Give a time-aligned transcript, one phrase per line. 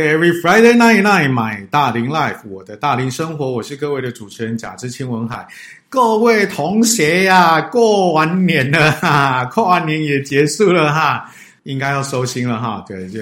[0.00, 5.46] OK，Every、Friday night night，买大龄 Life，我的大龄生活，我是各位的主持人贾之清文海。
[5.90, 11.30] 各位同学呀、啊，过完年了哈，过完年也结束了哈，
[11.64, 12.82] 应该要收心了哈。
[12.88, 13.20] 对，就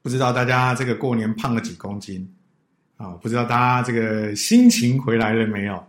[0.00, 2.24] 不知道大家这个过年胖了几公斤
[2.96, 3.08] 啊？
[3.20, 5.84] 不知道大家这个心情回来了没有？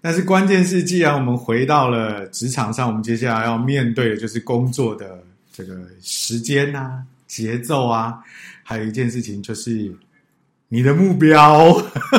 [0.00, 5.22] 但是关键是，既然我们回到了职场上，我们接下来要面对的就是工作的
[5.52, 8.14] 这个时间啊、节奏啊。
[8.70, 9.92] 还有一件事情就是
[10.68, 11.72] 你的目标，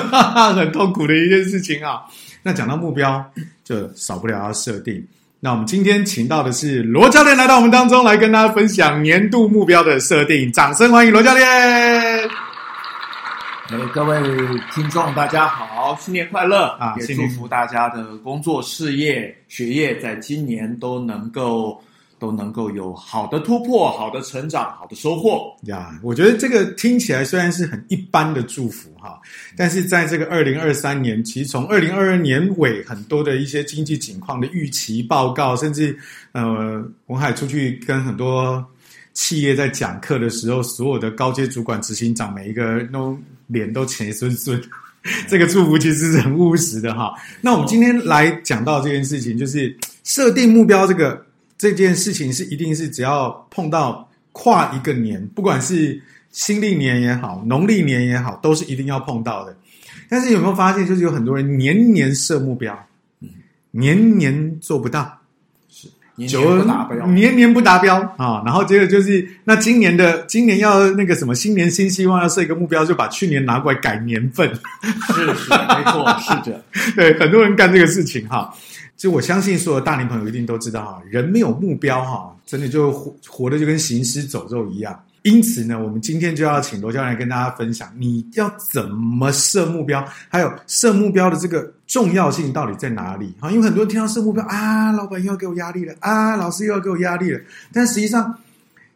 [0.54, 2.02] 很痛苦的一件事情啊。
[2.44, 3.26] 那讲到目标，
[3.64, 5.02] 就少不了要设定。
[5.40, 10.52] 那我们今天请到的是罗教练来到我们当中，来跟大家分享年度目标的设定。
[10.52, 11.48] 掌声欢迎罗教练！
[11.48, 12.30] 哎，
[13.94, 14.20] 各位
[14.74, 16.96] 听众，大家好，新年快乐啊！
[17.00, 21.82] 也祝福大家的工作、事业、学业，在今年都能够。
[22.22, 26.00] 都能够有好的突破、好的成长、好的收获呀！
[26.04, 29.20] 我觉得这个听起来虽然是很一般的祝福哈，
[29.58, 35.98] 但是在这个二零二三年，其实从二零二二年尾很多的一些经济景况的预期报告，甚至
[36.34, 38.64] 呃，文海出去跟很多
[39.14, 44.62] 企业在讲课的时候，所有的高阶主管、执行长，每一个人都脸都钱顺顺，
[45.28, 47.16] 这个祝福其实是很务实的哈。
[47.42, 51.26] 那我们今天来讲到这件事情，就是设定目标这个。
[51.62, 59.56] 这件事情是一定是只要碰到跨一个年，不管是新历年也好，农历年也好，都是一定要碰到的。
[60.10, 62.76] 但是有没有发现，就是有很多人年年设目标，
[63.20, 63.30] 嗯，
[63.70, 65.20] 年年做不到，
[65.70, 68.42] 是年年不达标，年年不达标啊。
[68.44, 74.52] 然后接着就是，那今年的今年要那个什么新年新希望，要设一个目标，就把去年拿过来改年份，
[75.14, 76.64] 是是没错，是的，
[76.98, 78.52] 对，很多人干这个事情哈。
[79.02, 85.04] 就我相信，所有大龄朋友一定都知道哈，人没有目标哈，真的就活活的就跟行尸走肉一样。
[85.24, 93.34] 因此呢，我们今天就要请罗教练跟大家分享，你要怎么设目标，还有设目标的这个重要性到底在哪里？
[93.40, 97.40] 哈，因为很多人听到设目标啊，老板又要给我压力了啊，老师又要给我压力了。
[97.74, 98.38] 但实际上，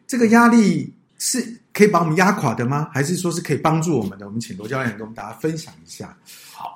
[0.06, 2.88] 这个压力是可以把我们压垮的吗？
[2.92, 4.26] 还是说是可以帮助我们的？
[4.26, 6.16] 我们请罗教练跟我们大家分享一下。
[6.52, 6.75] 好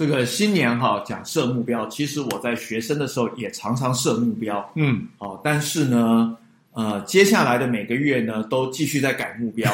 [0.00, 6.34] 这个新年哈讲设目标，其实我在学生的时候也常常设目标，嗯，哦，但是呢，
[6.72, 9.70] 呃，接下来的每个月呢都继续在改目标，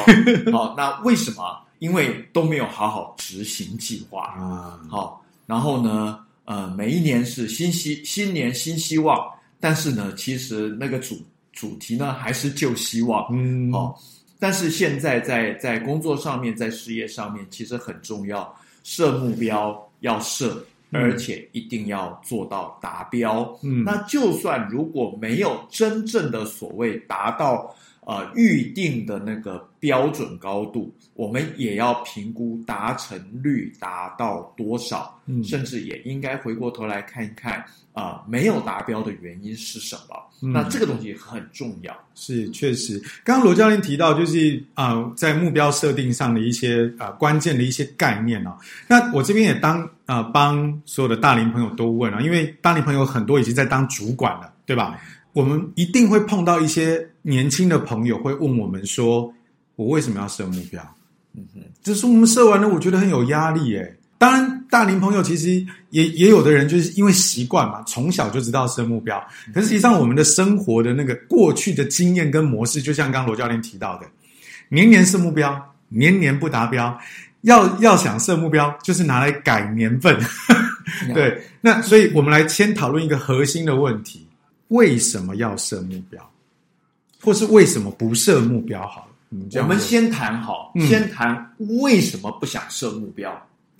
[0.51, 1.57] 好、 哦，那为什么？
[1.79, 4.25] 因为都没有好好执行计划。
[4.37, 9.25] 啊，好、哦，然后呢，呃，每一年是新希新年新希望，
[9.61, 11.17] 但是呢，其实那个主
[11.53, 13.95] 主题呢还是旧希望，嗯，好、哦，
[14.37, 19.86] 但是现在在在工作上面，在事业上面，其实很重要，设目标。
[19.99, 23.57] 要设，而且一定要做到达标。
[23.63, 27.75] 嗯，那就算如果没有真正的所谓达到
[28.07, 35.13] 呃预定的那个标准高度，我们也要评估达成率达到多少。
[35.25, 37.59] 嗯，甚至也应该回过头来看一看
[37.91, 40.15] 啊，呃，没有达标的原因是什么。
[40.41, 42.97] 嗯、那这个东西很重要，是确实。
[43.25, 48.55] 刚刚罗教练提到，就是啊、呃，在目标设定上的一些啊、呃、关键的一些概念哦。
[48.87, 54.97] 那我这边也当啊、呃、帮所有的大龄朋友都问啊，因为大龄朋友很多已经在当主管了，对吧？
[55.37, 59.31] 我们一定会碰到一些年轻的朋友会问我们说
[59.77, 60.81] ：“我为什么要设目标？”
[61.37, 63.95] 嗯哼，就是我们设完了，我觉得很有压力诶。
[64.17, 69.23] 当然，大龄朋友其实也也有的人就是因为习惯嘛，从小就知道设目标。
[69.53, 74.07] 可是实际上，我们的生活的那个过去的经验跟模式，就像刚刚罗教练提到的，
[74.69, 75.55] 年年设目标，
[75.89, 76.99] 年年不达标，
[77.41, 80.19] 要要想设目标，就是拿来改年份。
[81.13, 84.26] 对，那所以我们来先讨论一个核心的问题：
[84.69, 86.29] 为什么要设目标，
[87.21, 88.85] 或是为什么不设目标？
[88.87, 93.31] 好了，我们先谈好，嗯、先谈为什么不想设目标。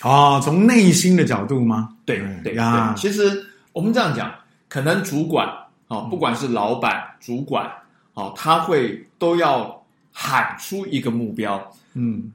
[0.04, 1.90] 哦，从内心的角度吗？
[2.06, 2.94] 对对呀。
[2.98, 4.34] 其实我们这样讲，
[4.70, 5.48] 可能主管
[5.88, 7.70] 哦，不管是老板、主管
[8.14, 12.32] 哦，他会都要喊出一个目标，嗯，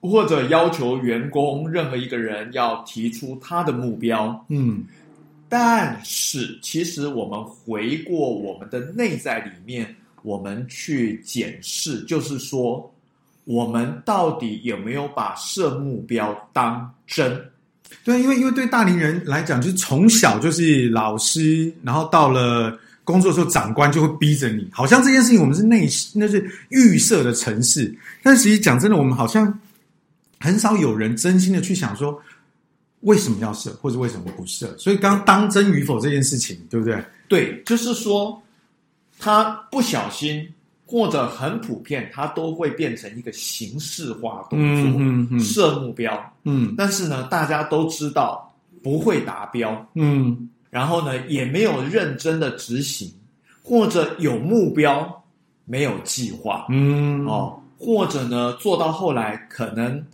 [0.00, 4.84] 或者要求员工任何一个人要提出他的目标，嗯。
[5.54, 12.90] 但是其实我们回过我们的内在里面，我们去检视，就是说。
[13.44, 17.44] 我们到底有没有把设目标当真？
[18.04, 27.92] 对，因为因为对大龄人来讲，就是从小就是老师，然后到了工作的时候，长官就会逼着你，好像这件事情我们是内那是预设的城市。
[28.22, 29.58] 但实际讲真的，我们好像
[30.38, 32.16] 很少有人真心的去想说，
[33.02, 34.76] 为什么要设，或者为什么不设。
[34.76, 37.04] 所以刚刚当真与否这件事情，对不对？
[37.28, 38.42] 对，就是说
[39.18, 40.52] 他不小心。
[40.84, 46.34] 或者很普遍，它都会变成一个形式化动作，嗯嗯嗯、设目标。
[46.44, 49.86] 嗯，但是呢，大家都知道不会达标。
[49.94, 53.10] 嗯，然后呢，也没有认真的执行，
[53.62, 55.24] 或者有目标
[55.64, 56.66] 没有计划。
[56.68, 60.04] 嗯，哦，或者呢，做到后来可能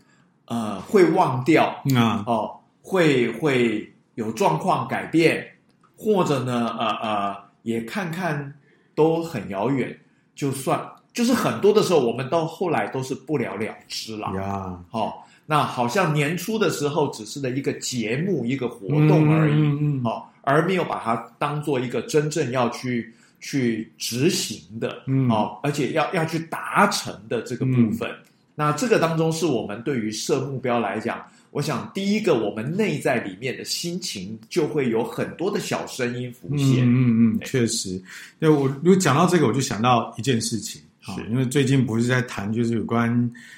[0.45, 2.55] 呃会忘掉啊，哦，
[2.89, 5.47] 会会有状况改变，
[5.95, 8.55] 或者呢，呃呃，也看看
[8.95, 9.95] 都很遥远。
[10.35, 10.81] 就算
[11.13, 14.33] 就是很多的时候，我们到后来都是不了了之了。
[14.37, 28.11] 呀，好，那好像年初的时候只是的一个节目、一个活动而已，嗯嗯，好，而没有把它当做一个真正要去去执行的，嗯，好，而且要要去达成的这个部分。
[28.55, 31.23] 那这个当中是我们对于设目标来讲。
[31.59, 36.85] 我想，第一个，我们内在里面的心情就会有很多的小声音浮现。
[36.85, 38.01] 嗯嗯嗯，确实。
[38.39, 43.11] 因为我如果讲到这个，我就想到一件事情，是因为最近不是在谈，就是有关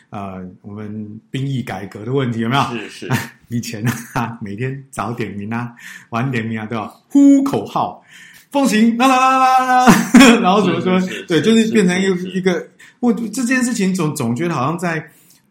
[0.09, 2.63] 呃我们兵役改革的问题，有没有？
[2.89, 3.11] 是是。
[3.49, 5.71] 以前啊，每天早点名啊，
[6.09, 8.03] 晚点名啊，都要呼口号，
[8.51, 9.95] 奉行啦啦啦啦啦，
[10.41, 10.99] 然后怎么说？
[11.29, 12.67] 对，就是变成一个一个，
[13.01, 15.07] 我这件事情总总觉得好像在。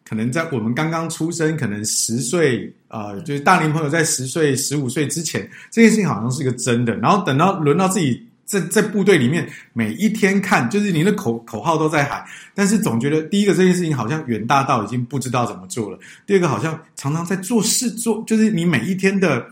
[0.10, 6.96] 可能在我们刚刚出生，可能十岁，呃，就是大龄朋友在十岁、十五岁之前，这件事情好像是个真的。
[6.96, 12.26] 然后等到轮到自己在在部队里面，每一天看，就是你的口口号都在喊，
[12.56, 16.00] 但是总觉得第一个这件事情好像远大到已经不知道怎么做了。
[16.26, 19.46] 第二个好像常常在做事做，就是你每一天的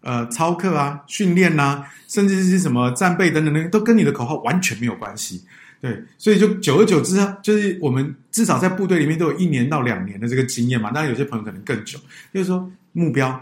[0.00, 5.42] 呃操课啊、训练啊，甚至是什么战备等等那都跟你的口号完全没有关系。
[5.84, 10.90] 对，所以就久而久之，就是我们至少在部队里面都有一年到两年的这个经验嘛。
[10.90, 11.98] 当然，有些朋友可能更久，
[12.32, 13.38] 就是说目标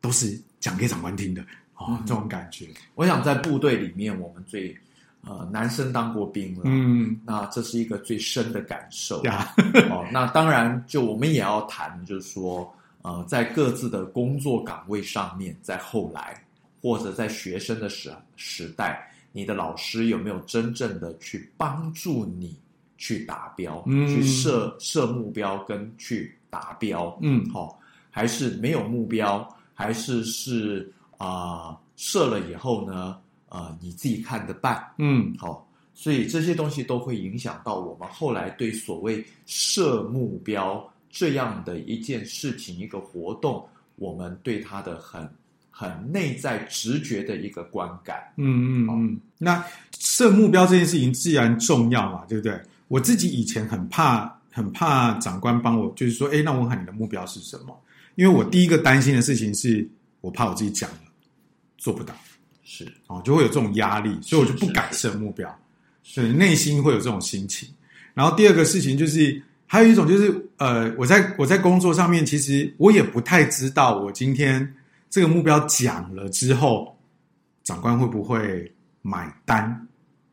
[0.00, 1.42] 都是讲给长官听的
[1.74, 2.66] 哦，嗯、这种感觉。
[2.94, 4.74] 我想在部队里面，我们最
[5.20, 9.54] 呃，男生当过兵了，嗯，那这是一个最深的感受呀。
[9.90, 16.42] 哦，那当然，就我们也要谈，就是说，呃，在各自的工作岗位上面，在后来
[16.80, 19.06] 或者在学生的时时代。
[19.32, 22.56] 你的老师有没有真正的去帮助你
[22.98, 27.18] 去达标，嗯、去设设目标跟去达标？
[27.22, 27.76] 嗯，好、哦，
[28.10, 31.28] 还是没有目标，还是是啊、
[31.68, 33.18] 呃、设了以后呢？
[33.48, 34.86] 呃，你自己看着办。
[34.98, 35.64] 嗯，好、哦，
[35.94, 45.28] 所以这些东西都会影响到我们后来对所谓设目标这样的一件事情、一个活动，我们对它的很。
[45.74, 49.20] 很内在直觉的一个观感，嗯嗯嗯。
[49.38, 49.64] 那
[49.98, 52.60] 设目标这件事情自然重要嘛，对不对？
[52.88, 57.76] 我自己以前很怕，很怕长官帮我，就是说，哎，那我问你的目标是什么？
[58.16, 59.88] 因为我第一个担心的事情是，
[60.20, 60.96] 我怕我自己讲了
[61.78, 62.14] 做不到，
[62.62, 65.58] 是哦，就会有这种压力，所以我就不敢设目标，
[66.02, 67.66] 所以内心会有这种心情。
[68.12, 74.74] 然后第二个事情就是，还有一种就是，呃，我在我在工作上面，其实我也不太知道我今天。
[75.12, 76.96] 这个目标讲了之后，
[77.62, 78.72] 长官会不会
[79.02, 79.86] 买单？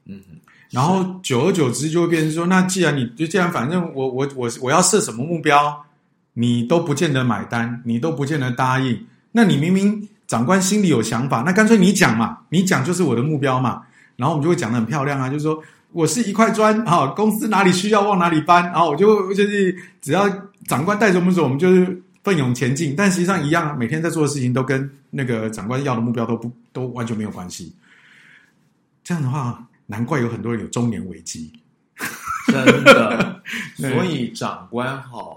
[0.05, 0.21] 嗯，
[0.69, 5.83] 然后久而久之就会变成说，那既然你就既然反正我我我我要设什么目标，
[6.31, 13.83] 你都不见得买单，你都不见得答应，那你明明长官心里有想法，那干脆你讲嘛，你讲就是我的目标嘛，
[14.15, 20.29] 然后我们就会讲得很漂亮啊，就是说我是一块砖啊，公司哪里需要往哪里搬，然后我就就是只要
[20.69, 22.01] 长官带着我们走，我们就是。
[22.29, 27.74] 奋勇前进，但实际上一样，每天在做的事情都跟那个长官要的目标都不都完全没有关系。
[29.03, 31.51] 这样的话，难怪有很多人有中年危机。
[32.45, 33.41] 真的，
[33.75, 35.36] 所以长官哈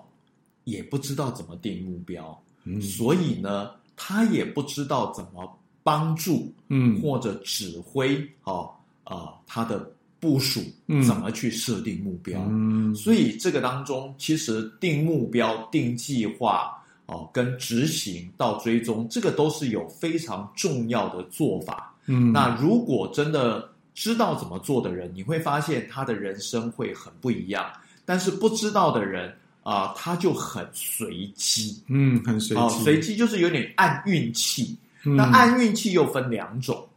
[0.64, 8.70] 也不知道怎么定目标，嗯，所以呢，他也不知道怎么帮助，嗯，或者指挥，哦，
[9.04, 9.90] 啊，他的。
[10.22, 10.62] 部署
[11.04, 12.40] 怎么去设定目标？
[12.48, 16.80] 嗯，所以这个当中，其实定目标、定计划
[17.12, 21.94] 哦，跟执行到追踪，这个都是有非常重要的做法。
[22.06, 27.70] 嗯，那如果真的知道怎么做的人，你会发现他的人生会很不一样。
[28.04, 29.28] 但是不知道的人
[29.62, 31.82] 啊，呃，他就很随机。
[31.88, 32.62] 嗯，很随机。
[32.62, 34.76] 哦，随机就是有点按运气。
[35.04, 36.88] 嗯，那按运气又分两种，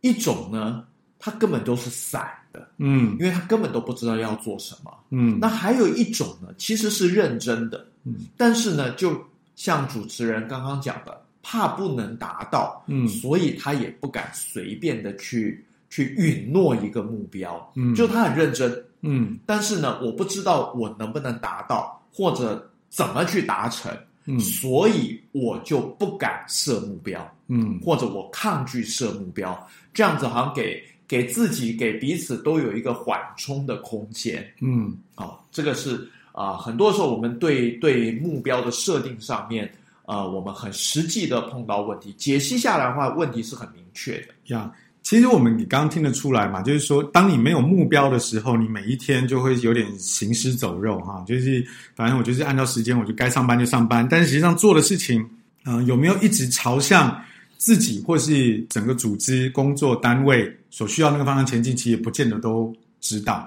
[0.00, 0.84] 一种呢，
[1.18, 2.28] 他根本都是散。
[2.52, 9.12] 的，嗯，因为他根本都不知道要做什么，嗯，那还有一种呢，其实是认真的，嗯，但是呢，就
[9.60, 30.82] 像主持人刚刚讲的，怕不能达到，嗯，所以他也不敢随便的去去允诺一个目标，嗯，就他很认真，嗯，但是呢，我不知道我能不能达到，或者怎么去达成，嗯，所以我就不敢设目标，嗯，或者我抗拒设目标，这样子好像给。
[31.10, 34.48] 给自己、给彼此都有一个缓冲的空间。
[34.60, 39.70] 嗯，哦，这个是啊、很多时候我们对对目标的设定上面，
[40.06, 44.28] 呃，我们很实际的碰到问题，解析下来的话，问题是很明确的。
[44.46, 44.72] 呀，
[45.02, 55.28] 其实我们你刚刚听得出来嘛，就是说，当你没有目标的时候，你每一天就会有点行尸走肉哈，就是反正我就是按照时间，我就该上班就上班，但是实际上做的事情，
[55.64, 57.20] 嗯、有没有一直朝向？
[57.58, 63.46] 自己或是整个组织、工作单位所需要那个方向前进，其实也不见得都知道。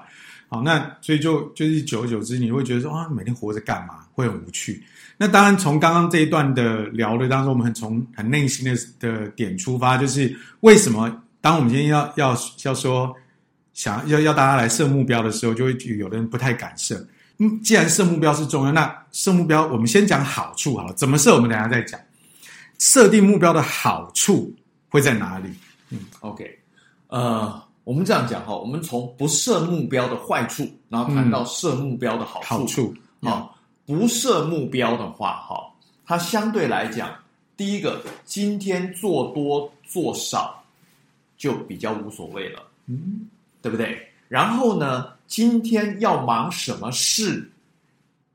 [0.54, 4.06] 好，那所以就就是久而久之，你会觉得说啊，每天活着干嘛？
[4.14, 4.84] 会很无趣。
[5.18, 13.12] 那当然，从刚刚这一段的聊的当中，我们很从很内心的的点出发，就是为什么当我们今天要要要说
[13.74, 17.04] 想要要大家来设目标的时候，就会有的人不太敢设。
[17.40, 22.00] 嗯，既然设目标是重要，那设目标我们先讲好处好了，怎么设我们等下再讲。
[22.78, 24.56] 设定目标的好处
[24.88, 25.50] 会在哪里？
[25.90, 26.60] 嗯，OK，
[27.08, 32.46] 呃，我们这样讲哈，我们从不设目标的坏处，然后谈到设目标的好处。
[32.46, 33.50] 好处啊，
[33.86, 35.72] 不设目标的话，哈，
[36.06, 37.14] 它相对来讲，
[37.58, 40.64] 第一个，今天做多做少
[41.38, 43.28] 就比较无所谓了，嗯，
[43.62, 44.10] 对不对？
[44.30, 47.52] 然后呢，今天要忙什么事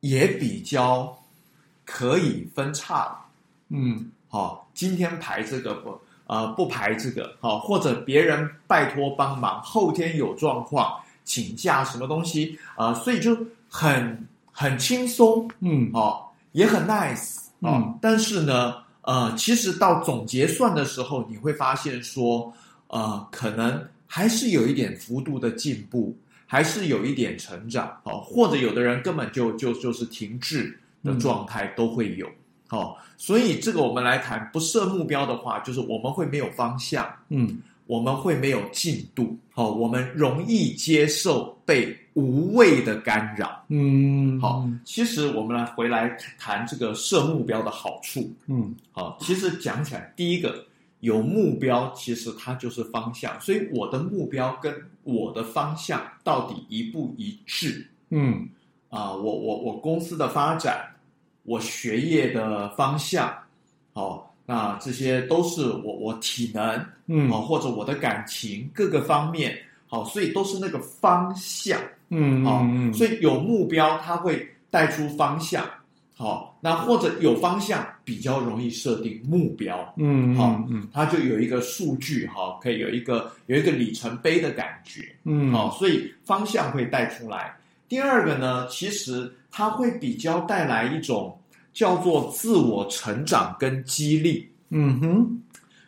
[0.00, 1.18] 也比较
[1.84, 3.18] 可以分叉了，
[3.68, 4.10] 嗯。
[4.30, 5.98] 好，今天排这个不，
[6.28, 10.92] 呃，不排这个，好，或者别人拜托帮忙，后天有状况
[11.24, 13.34] 请假什么东西，呃，所以就
[13.66, 22.52] 很很轻松，嗯，哦，也很 nice，哦，嗯，但是呢，呃，其实到总结算的时候，你会发现说，
[22.88, 32.28] 呃，可能还是有一点幅度的进步，还是有一点成长，哦，或者有的人根本就就就是停滞的状态都会有。
[32.70, 50.62] 哦，所以这个我们来谈，不设目标的话，就是我们会没有方向，嗯，我们会没有进度，好、哦，我们容易接受被无谓的干扰，嗯，好、哦，其实我们来回来谈这个设目标的好处，嗯，好、哦，其实讲起来，第一个
[51.00, 57.88] 有目标，其实它就是方向，所以我的目标跟我的方向到底一不一致？
[58.10, 58.46] 嗯，
[58.90, 60.84] 啊，我我我公司的发展。
[61.48, 63.32] 我学业的方向，
[63.94, 75.64] 哦，那这些都是我我体能，嗯，好，或者我的感情各个方面，好，所以都是那个方向，嗯，好，所以有目标，它会带出方向，
[76.16, 87.56] 好，那或者有方向比较容易设定目标，嗯，好，嗯，它就有一个数据，哈，可以有一个有一个里程碑的感觉，嗯，好，所以方向会带出来。
[87.88, 91.37] 第二个呢，其实它会比较带来一种。
[91.78, 95.42] 叫做自我成长跟激励，嗯哼，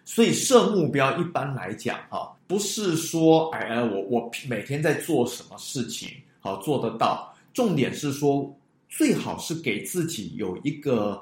[0.05, 7.35] 所以设目标一般来讲，哈，不是说，哎，我我每天在做什么事情，好做得到。
[7.53, 8.57] 重点是说，
[8.89, 11.21] 最好是给自己有一个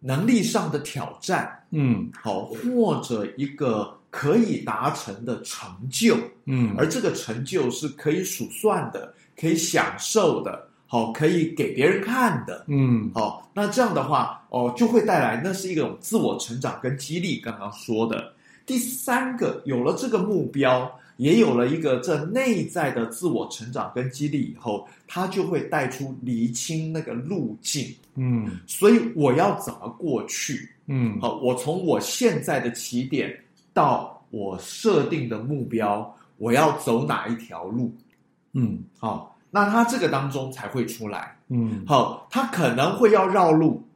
[0.00, 10.70] 能力上的挑战，嗯，好，或者一个可以达成的成就，嗯，而这个成就是可以数算的，可以享受的。
[10.86, 17.40] 好，可以给别人看的，嗯，好，那这样的话，哦，就会带来，那是一种自我成长跟激励。
[17.40, 18.32] 刚刚说的
[18.64, 33.36] 第三个，有了这个目标，也有了一个这内在的自我成长跟激励以后，它就会带出厘清那个路径，嗯，所以我要怎么过去，嗯，好，我从我现在的起点
[33.72, 37.92] 到我设定的目标，我要走哪一条路，
[38.52, 39.33] 嗯，好。
[39.54, 43.86] 那他这个当中才会出来，嗯，好，他可能会要绕路，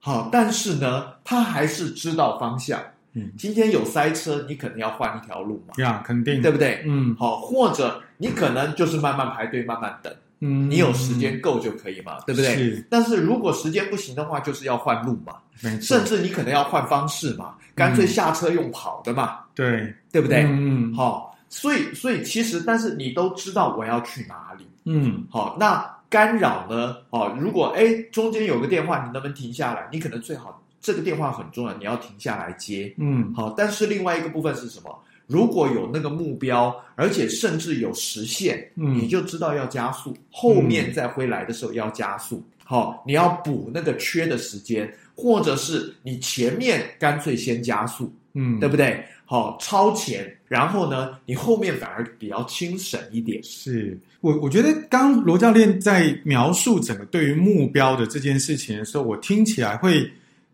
[0.00, 2.80] 好，但是呢，他还是知道方向，
[3.12, 6.82] 嗯，今天有塞车，你可能要换一条路嘛，呀，肯定，对不对？
[6.88, 12.56] 嗯，好，或者你可能就是慢慢排队，慢慢等，嗯，你有时间够就可以嘛，对不对？
[12.56, 20.42] 是，但是如果时间不行的话，就是要换路嘛，没错，甚至你可能要换方式嘛，干脆下车用跑的嘛，对，对不对？
[20.48, 24.65] 嗯，好，所以，所以其实，但是你都知道我要去哪里。
[24.86, 26.96] 嗯，好，那干扰呢？
[27.10, 29.86] 哦，如果哎中间有个电话，你能不能停下来？
[29.92, 32.94] 你可能最好这个电话很重要，你要停下来接。
[32.96, 34.98] 嗯，好，但是另外一个部分是什么？
[35.26, 42.40] 如果有那个目标，而且甚至有实现，嗯，你就知道要加速，后面再回来的时候要加速。
[42.62, 49.04] 好，你要补那个缺的时间，或者是你前面干脆先加速，嗯，对不对？
[49.24, 53.42] 好，超前，然后呢，你后面反而比较轻省一点。
[53.42, 60.08] 是我，我觉得刚罗教练在描述整个对于目标的这件事情的时候，我听起来会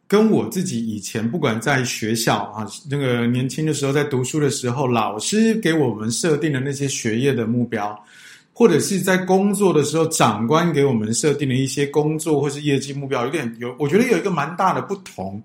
[0.07, 7.99] 跟我自己以前不管在学校啊，那个年轻的时候在读书的时候，老师给我们设定的那些学业的目标，
[8.53, 15.43] 或者是在工作的时候，长官给我们设定的一些工作或是业绩目标，有点有，我觉得有一个蛮大的不同。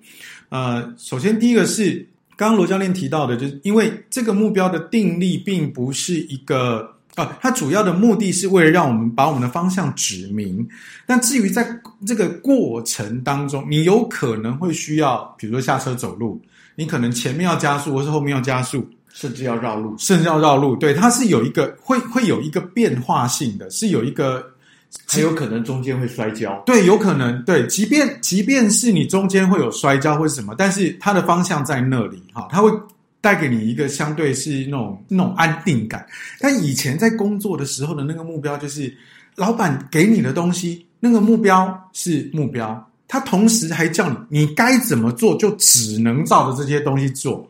[0.50, 2.06] 呃，首先第一个是
[2.38, 6.94] 刚刚罗教练提到的，就是因为这个目标的定力并不是一个。
[7.16, 10.64] 啊，它主要的目的是为了让我们把我们的方向指明。
[11.08, 11.68] 但至于在
[12.06, 16.40] 这个过程当中，你有可能会需要，比如说下车走路，
[16.76, 20.76] 你可能前面要加速，或是后面要加速，甚至要绕路，甚至要绕路。
[20.76, 24.46] 对，它是有一个会会有一个变化性的，是有一个，
[25.08, 26.62] 还有可能中间会摔跤。
[26.66, 27.44] 对，有可能。
[27.44, 32.72] 对，即便即便是你中间会有摔跤或是什么，但是它的方向在那里，哈，它会。
[33.20, 36.06] 带给你一个相对是那种那种安定感，
[36.40, 38.96] 但以前在工作的时候的那个目标，就是
[39.36, 47.46] 老板给你的东西，那个目标是目标，他同时还叫你你该怎么做，就只能照着这些东西做，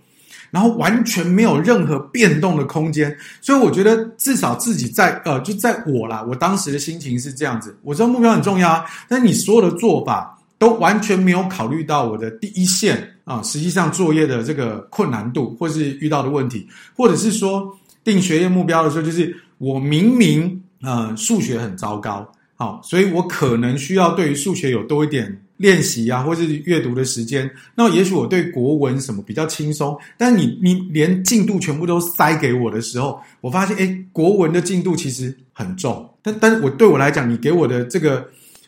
[0.51, 3.15] 然后完全没有任何变动的空间。
[3.41, 10.33] 所以我觉得至少自己在呃，就在我啦，我当时的心情是这样子，我知道目标很重要啊，但你所有的做法。
[10.59, 27.49] 都完全没有考虑到我的第一线啊，实际上作业的这个困难度，或是遇到的问题，或者是说定学业目标的时候，就是我明明呃数学很糟糕，好，所以我可能需要对于数学有多一点练习啊，或是阅读的时间。
[27.75, 38.27] 那也许我对国文什么比较轻松，但你你连进度全部都塞给我的时候，我发现诶，国文的进度其实很重，但但我对我来讲，你给我的这个。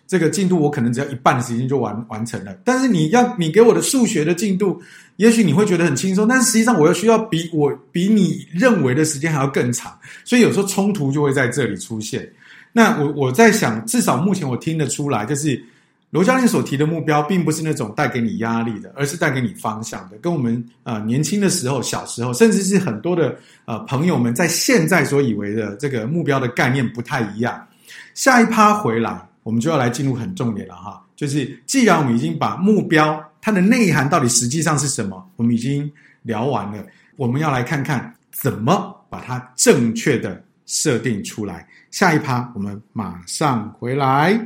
[0.10, 4.82] 这个进度我可能只要一半的时间就完完成了，但是你要你给我的数学的进度，
[5.18, 12.28] 也许你会觉得很轻松，但实际上我又需要比我比你认为的时间还要更长，所以有时候冲突就会在这里出现。
[12.74, 15.64] 那我我在想，至少目前我听得出来，就是
[16.10, 27.68] 罗教练所提的目标，并不是那种带给你压力的，而是带给你方向的，跟我们呃年轻的时候、小时候，甚至是很多的呃朋友们在现在所以为的这个目标的概念不太一样。
[28.14, 29.26] 下一趴回来。
[29.42, 35.92] 我们就要来进入很重点了哈，就是既然我们已经把目标它的内涵到底实际上是什么，我们已经
[36.22, 41.68] 聊完了，我们要来看看怎么把它正确的设定出来。
[41.90, 44.40] 下一趴我们马上回来。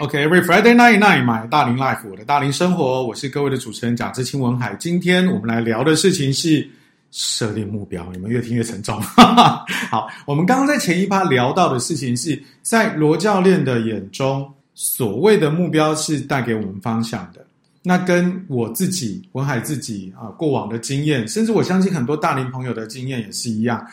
[0.00, 4.74] OK，every Friday night night，my 大龄 life，我的大龄生活，我是各位的主持人贾志清文海。
[4.78, 6.68] 今天我们来聊的事情是。
[7.16, 9.00] 设定目标，你们越听越沉重。
[9.88, 17.46] 好，我们刚刚在前一趴聊到的事情是在罗教练的眼中，所谓的目标是带给我们方向的。
[17.84, 23.86] 那跟我自己文海自己啊过往的经验，甚至我相信很多大龄朋友的经验也是一样。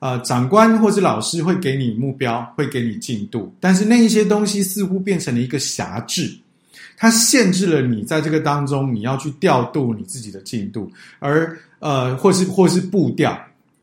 [0.00, 6.32] 呃，长官或是老师会给你目标，会给你进度，但是那一些东西似乎变成了一个辖制。
[6.96, 13.36] 它限制了你在这个当中，你要去调度你自己的进度，而呃，或是或是步调，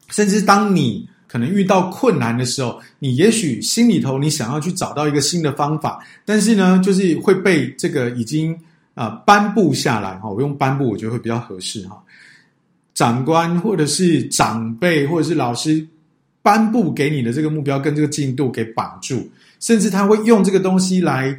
[0.10, 8.54] 甚至当你可能遇到困难的时候，你也许心里头你想要去找到一个新的方法，但是呢，就是会被这个已经
[8.96, 12.04] 啊、呃、颁布下来哈，我用颁布我觉得会比较合适哈，
[12.94, 15.86] 长官或者是长辈或者是老师
[16.46, 19.28] 颁布给你的这个目标跟这个进度给绑住，
[19.60, 21.36] 甚至他会用这个东西来。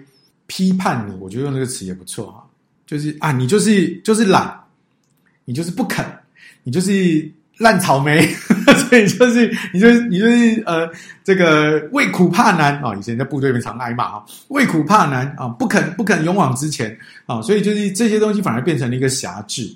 [0.49, 2.47] 批判你，我觉得用这个词也不错哈，
[2.87, 4.57] 就是啊，你就是就是懒，
[5.45, 6.07] 你就是不肯，
[6.63, 8.25] 你就是烂草莓，
[8.89, 10.89] 所以就是你就是你就是呃，
[11.25, 19.69] 这个畏苦怕难啊，以前在部队里面常挨骂啊，畏苦怕难啊，不肯不肯勇往直前啊，所以就是这些东西反而变成了一个辖制，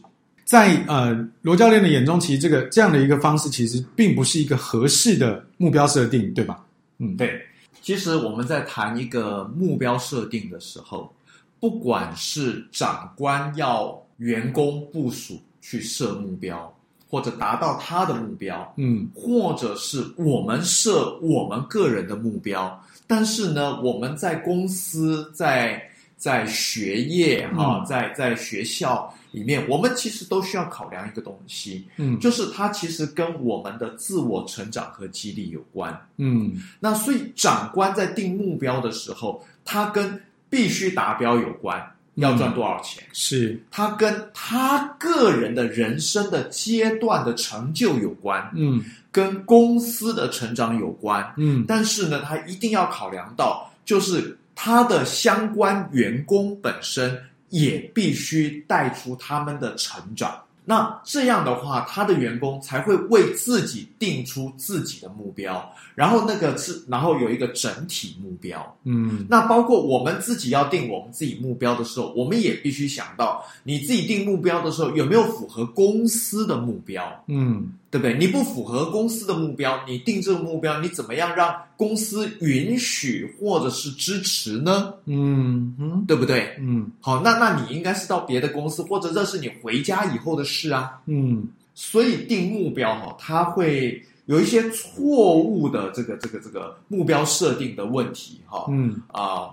[0.50, 6.66] 在呃罗教练的眼中，其实这个这样的一个方式，其实并不是一个合适的目标设定，对吧？
[6.98, 7.40] 嗯，对。
[7.80, 11.14] 其实我们在谈一个目标设定的时候，
[11.60, 16.76] 不管是长官要员工部署去设目标，
[17.08, 25.80] 或者达到他的目标，嗯，或者是我们设我们个人的目标，但是呢，我们在公司在
[26.16, 29.14] 在学业哈，在在学校。
[29.32, 41.80] 里面，我们其实都需要考量一个东西，嗯，就是它其实跟我们的自我成长和激励有关，嗯，那所以长官在定目标的时候，他跟必须达标有关，
[42.16, 43.62] 要赚多少钱，是。
[43.70, 57.16] 他跟他个人的人生的阶段的成就有关，嗯，跟公司的成长有关，嗯，但是呢，他一定要考量到，就是他的相关员工本身。
[57.50, 60.42] 也必须带出他们的成长。
[60.62, 68.76] 那这样的话，他的员工才会为自己定出自己的目标，然后那个是，然后有一个整体目标。
[68.84, 77.24] 嗯，那包括我们自己要定我们自己目标的时候，我们也必须想到，你自己定目标的时候有没有符合公司的目标？
[77.26, 78.16] 嗯，对不对？
[78.16, 84.94] 你不符合公司的目标，你定这个目标，你怎么样让公司允许或者是支持呢？
[85.06, 86.56] 嗯嗯，对不对？
[86.60, 91.00] 嗯，好，那那你应该是到别的公司，或者这是你回家以后的事啊。
[91.06, 98.66] 嗯，所以定目标哈，它会有一些错误的这个这个这个目标设定的问题哈。
[98.70, 99.50] 嗯啊，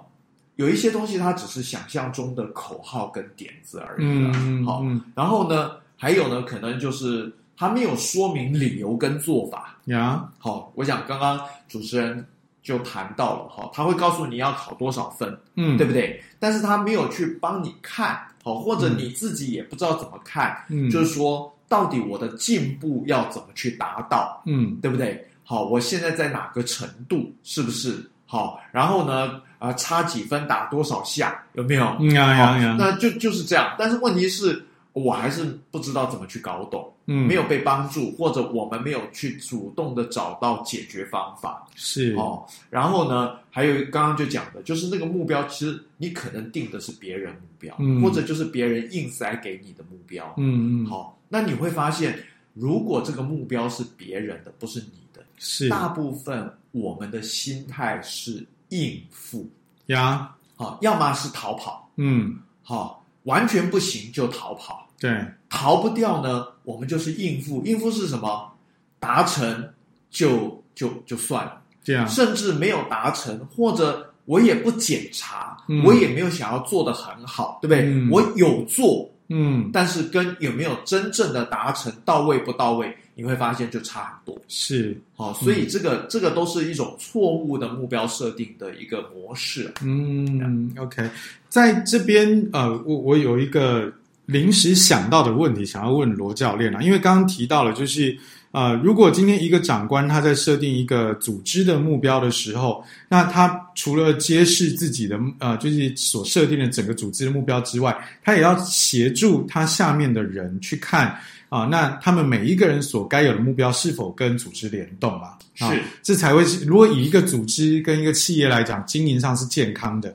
[0.58, 4.06] 有一些东西它只是想象中的口号跟点子而已。
[4.06, 10.30] 嗯，好，然后呢，还有呢，可能就是它没有说明理由跟做法呀。
[10.38, 12.24] 好，我想刚刚主持人
[12.62, 16.22] 就谈到了哈，他会告诉你要考多少分，嗯，对不对？
[16.38, 18.22] 但是他没有去帮你看。
[18.44, 25.28] 好，或者你自己也不知道怎么看，嗯，就是说，到底我的进步要怎么去达到，嗯，对不对？
[25.44, 28.10] 好，我现在在哪个程度，是不是？
[28.26, 31.84] 好，然后呢，啊、呃，差几分打多少下，有没有？
[32.00, 33.76] 嗯呀呀呀，那就就是这样。
[33.80, 34.64] 但是问题是。
[34.98, 42.46] 我还是不知道怎么去搞懂，嗯，没有被帮助，或者我们没有去主动的找到解决方法，是哦。
[42.70, 50.86] 然后呢，还有刚刚就讲的，就是那个目标，其实你可能定的是别人目标，嗯，或者就是别人硬塞给你的目标，嗯嗯。
[50.86, 52.18] 好，哦，那你会发现，
[52.54, 59.48] 如果这个目标是别人的，不是你的，是大部分我们的心态是应付
[59.88, 64.87] 呀，好，哦，要么是逃跑，嗯，好，哦，完全不行就逃跑。
[65.00, 67.64] 对，逃不掉呢，我们就是应付。
[67.66, 68.52] 应付是什么？
[69.00, 69.70] 达成
[70.10, 72.08] 就就就算了，这样。
[72.10, 77.84] 甚至没有达成，或者我也不检查，嗯、我也没有想要做的很好，对不对？
[77.86, 84.42] 嗯、我有做，嗯，但是跟有没有真正的达成到位不到位，你会发现就差很多。
[84.48, 89.72] 是，好、哦，所以这个、嗯、这个都是一种错误的目标设定的一个模式。
[89.84, 91.08] 嗯，OK，
[91.50, 93.94] 在这边呃，我我有一个。
[94.28, 98.16] 临时想到的问题，想要问罗教练啊，因为刚刚提到了，就是
[98.52, 111.08] 呃，如果今天一个长官他在设定一个组织的目标的时候，那他除了揭示自己的呃，就是所设定的整个组织的目标之外，他也要协助他下面的人去看
[111.48, 115.38] 啊、呃，那他们每一个人所该有的目标是否跟组织联动啊？
[115.56, 116.66] 是，这才会是。
[116.66, 120.14] 如果以一个组织跟一个企业来讲，经营上是健康的，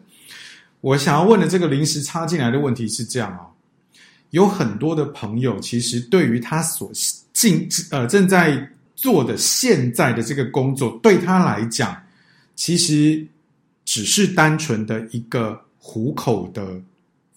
[0.83, 3.49] 我想要问的这个临时插进来的问题是这样啊。
[4.33, 6.91] 有很多的朋友，其实对于他所
[7.35, 8.67] 进呃正在
[8.97, 11.95] 做的现在的这个工作，对他来讲，
[12.55, 13.27] 其实
[13.85, 16.81] 只是单纯的一个糊口的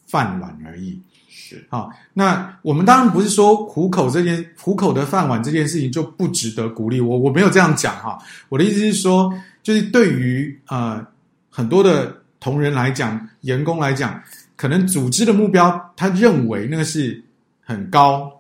[0.08, 0.97] 饭碗而已。
[1.29, 7.01] 是啊，那我们当然不是说糊口这件糊口的饭碗这件事情就不值得鼓励。
[7.01, 11.05] 我我没有这样讲哈，我的意思是说，就是对于呃
[11.49, 14.17] 很多的同仁来讲，员工来讲。
[14.57, 17.21] 可能组织的目标，他认为那个是
[17.61, 18.31] 很高、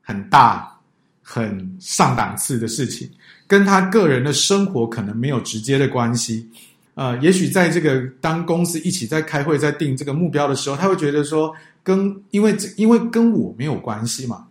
[0.00, 0.74] 很大、
[1.22, 3.08] 很上档次的事情，
[3.46, 6.48] 跟他个人的生活可能没有直接的关系。
[6.94, 14.46] 呃，也许在这个当公司一起在开会、在定这个目标的时候，他会觉得说，跟因为因为跟我没有关系嘛，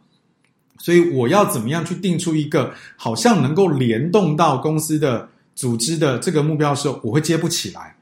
[0.77, 7.95] 所以我要怎么样去定出一个好像能够联动到公司的组织的这个目标的时候，我会接不起来。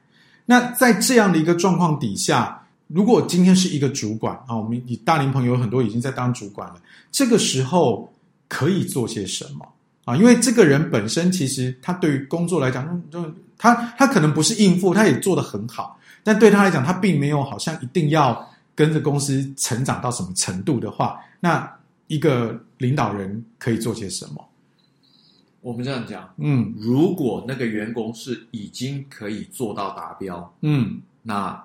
[0.46, 2.64] 那在这样的一个状况底下。
[2.88, 8.12] 如果今天是一个主管啊，我们以大龄朋友很多已经在当主管了，这个时候
[8.48, 9.68] 可以做些什么
[10.06, 10.16] 啊？
[10.16, 21.70] 因为这个人本身其实他对于工作来讲，就他他可能不是应付，他也做得很好，但对他来讲，他并没有好像一定要跟着公司成长到什么程度的话，那
[22.08, 24.48] 一个领导人可以做些什么？
[25.60, 31.62] 我们这样讲，嗯，如果那个员工是已经可以做到达标，嗯，那。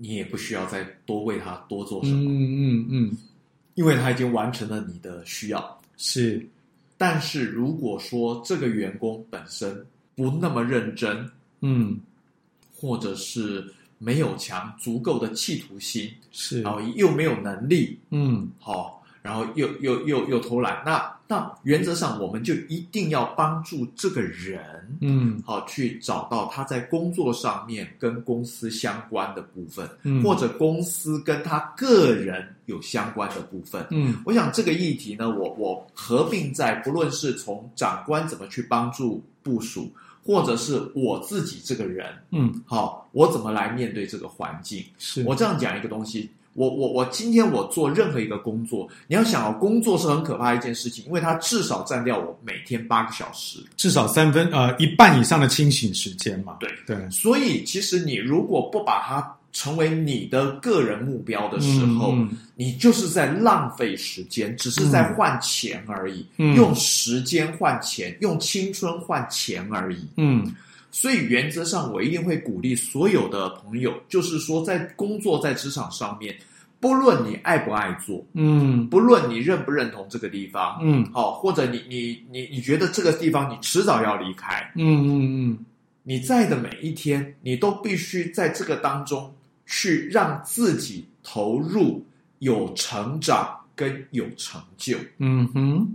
[0.00, 3.16] 你也不需要再多为他多做什么，嗯嗯嗯，
[3.74, 5.80] 因为他已经完成了你的需要。
[5.96, 6.46] 是，
[6.96, 9.84] 但是如果说这个员工本身
[10.14, 11.28] 不那么认真，
[11.60, 11.98] 嗯，
[12.74, 18.97] 或者是没有强足够的企图心，是，然后又没有能力，嗯，好。
[19.28, 24.58] 然后又又又又偷懒，那那原则上我们就一定要帮助这个人，
[25.02, 39.92] 嗯，好去找到他在工作上面跟公司相关的部分，嗯，或者公司跟他个人有相关的部分，嗯，我想这个议题呢，我我合并在不论是从长官怎么去帮助部署，
[40.24, 44.82] 或者是我自己这个人，嗯，好，我怎么来面对这个环境？
[44.96, 45.22] 是。
[45.24, 46.30] 我这样讲一个东西。
[46.58, 56.56] 我我我今天我做任何一个工作，你要想哦，工作是很可怕的一件事情，因为它至少占掉我每天八个小时，至少三分呃一半以上的清醒时间嘛。
[56.58, 62.12] 对对，所以其实你如果不把它成为你的个人目标的时候，
[62.56, 70.04] 你就是在浪费时间，只是在换钱而已，嗯、用时间换钱，用青春换钱而已。
[70.16, 70.52] 嗯。
[70.90, 76.34] 所以原则上，我一定会鼓励所有的朋友，就是说，在工作在职场上面，
[76.80, 85.58] 不论你爱不爱做，嗯，不论你认不认同这个地方，嗯，好，或者你你你你觉得这个地方你迟早要离开，嗯嗯嗯，
[86.02, 89.34] 你在的每一天，你都必须在这个当中
[89.66, 92.04] 去让自己投入，
[92.38, 95.88] 有成长跟有成就，嗯哼，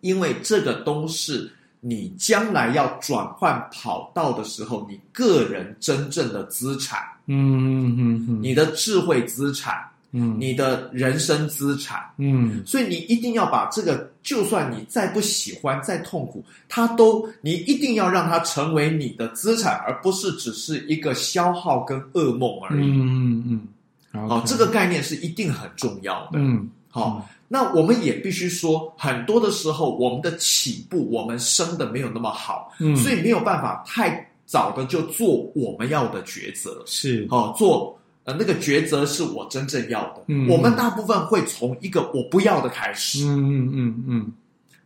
[0.00, 1.50] 因为这个都是。
[1.84, 22.80] 你将来要转换跑道的时候，你个人真正的资产，嗯嗯嗯，你的智慧资产，嗯，你的人生资产，嗯，所以你一定要把这个，就算你再不喜欢、再痛苦，它都，你一定要让它成为你的资产，而不是只是一个消耗跟噩梦而已。
[22.80, 23.68] 嗯嗯
[24.12, 26.32] 嗯，好，这个概念是一定很重要的。
[26.34, 27.28] 嗯，好。
[27.48, 37.26] 那我们也必须说，很多的时候，我们的起步，我们生的没有那么好，嗯，所以没有办法太早的就做我们要的抉择，是。
[37.28, 37.94] 哦，做
[38.24, 40.24] 呃那个抉择是我真正要的。
[40.28, 44.32] 嗯，我们大部分会从一个我不要的开始，嗯嗯嗯嗯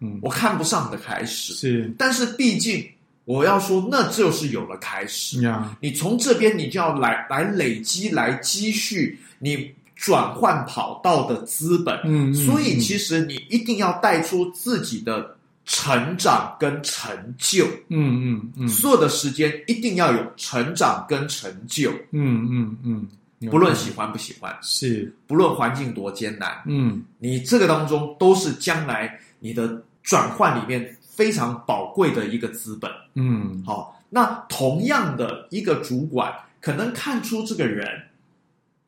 [0.01, 2.85] 嗯，我看不上的开始，是，但是毕竟
[3.25, 5.77] 我要说，那就是有了开始呀。
[5.81, 9.71] 你从这边，你就要来来累积，来积蓄你。
[9.99, 23.09] 转换跑道的资本，嗯，所以其实你一定要带出自己的成长跟成就，嗯嗯嗯，所有的时间一定要有成长跟成就，嗯嗯嗯，
[23.51, 37.87] 不论喜欢不喜欢，是，不论环境多艰难，嗯，你这个当中都是将来你的转换里面非常宝贵的一个资本，嗯，好，那同样的一个主管可能看出这个人，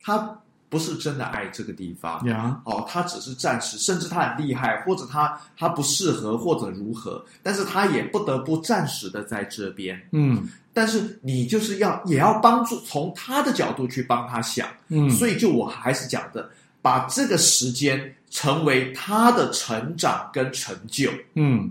[0.01, 0.38] 他。
[0.69, 2.55] 不是真的爱这个地方，Yeah.
[2.63, 16.47] 哦，他只是暂时，甚至他很厉害，或者他他不适合，或者如何，但是他也不得不暂时的在这边，嗯，但是你就是要也要帮助从他的角度去帮他想，嗯，所以就我还是讲的，
[16.81, 21.69] 把这个时间成为他的成长跟成就，嗯。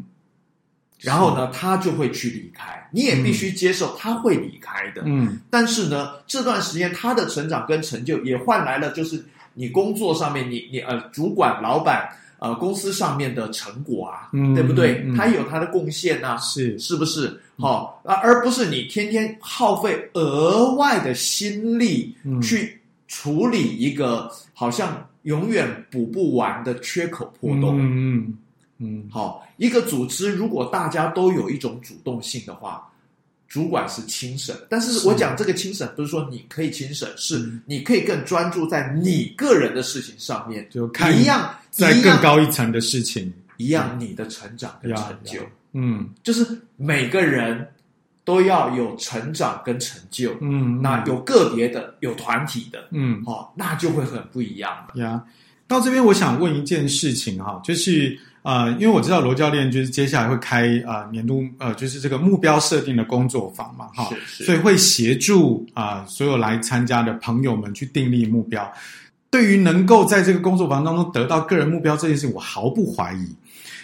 [1.00, 5.02] 然后呢，他就会去离开，你也必须接受他会离开的。
[5.06, 12.08] 嗯，但是呢，这段时间他的成长跟成就也换来了，就是你工作上面你你呃主管老板
[12.38, 15.06] 呃公司上面的成果啊，嗯，对不对？
[15.16, 17.40] 他有他的贡献啊，是是不是？
[17.58, 27.76] 好啊，而不是你天天耗费额外的心力去处理一个好像永远补不完的缺口破洞。
[27.80, 28.16] 嗯。
[28.16, 28.38] 嗯，
[29.10, 32.88] 好，一个组织如果大家都有一种主动性的话，
[33.48, 34.54] 主管是轻省。
[34.68, 45.40] 但是我讲这个轻省，不是说你可以轻省，是，是你可以更专注在你个人的事情上面，就看一样，在更高一层的事情，一样你的成长跟成就，
[45.72, 47.66] 嗯，就是每个人
[48.24, 55.02] 都要有成长跟成就，嗯，那有个别的，有团体的，嗯，哦，那就会很不一样了。
[55.02, 55.24] 呀。
[55.66, 58.16] 到这边，我想问一件事情哈，就是。
[58.48, 68.66] 呃，因为我知道罗教练就是接下来会开啊、呃、年度呃，就是这个目标设定的工作坊嘛，哈，所以会协助啊、呃、所有来参加的朋友们去订立目标。
[69.28, 73.36] 对于能够在这个工作坊当中得到个人目标这件事情，我毫不怀疑。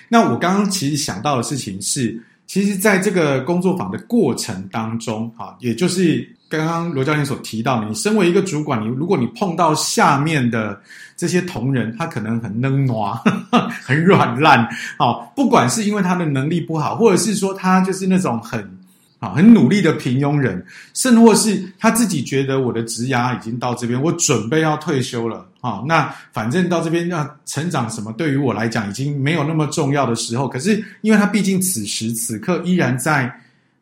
[0.09, 6.27] 那我刚刚其实想到的事情是，其实在这个工作坊的过程当中，哈，也就是。
[6.49, 10.81] 刚刚罗教练所提到，你身为一个主管，你如果你碰到下面的
[11.17, 13.21] 这些同仁，他可能很嫩娃，
[13.83, 18.61] 很软烂，好，不管是因为他的能力不好，或者是说他就是那种很
[19.19, 33.33] 啊很努力的平庸人，甚或是他自己觉得我的职涯已经到这边，我准备要退休了啊，那反正到这边要成长什么，对于我来讲已经没有那么重要的时候，可是因为他毕竟此时此刻依然在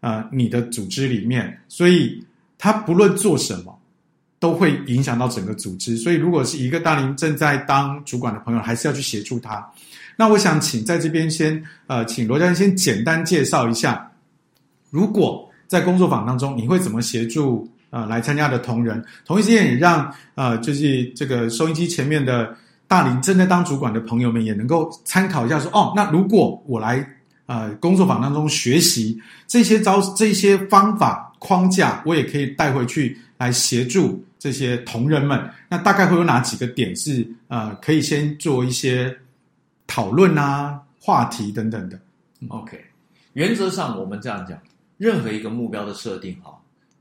[0.00, 2.24] 呃你的组织里面，所以。
[2.62, 3.76] 他不论做什么，
[4.38, 5.96] 都会影响到整个组织。
[5.96, 9.68] 所以，如果是一个大龄正在当主管的朋友，还是要去协助他。
[10.16, 14.08] 那我想请在这边先呃，请罗教练先简单介绍一下，
[14.90, 19.04] 如果在工作坊当中，你会怎么协助呃来参加的同仁？
[19.26, 27.04] 同一时间也让呃，就是这个收音机前面的大龄正在当主管的朋友们也能够参考一下，说哦，那如果我来
[27.46, 31.28] 呃工作坊当中学习这些招这些方法。
[31.42, 35.50] 框架我也可以带回去来协助这些同仁们？
[35.68, 39.12] 那大概会有哪几个点是呃可以先做一些
[39.88, 41.98] 讨论啊、话题等等的
[42.46, 42.80] ？OK，
[43.32, 44.56] 原则上我们这样讲，
[44.98, 46.56] 任何一个目标的设定哈，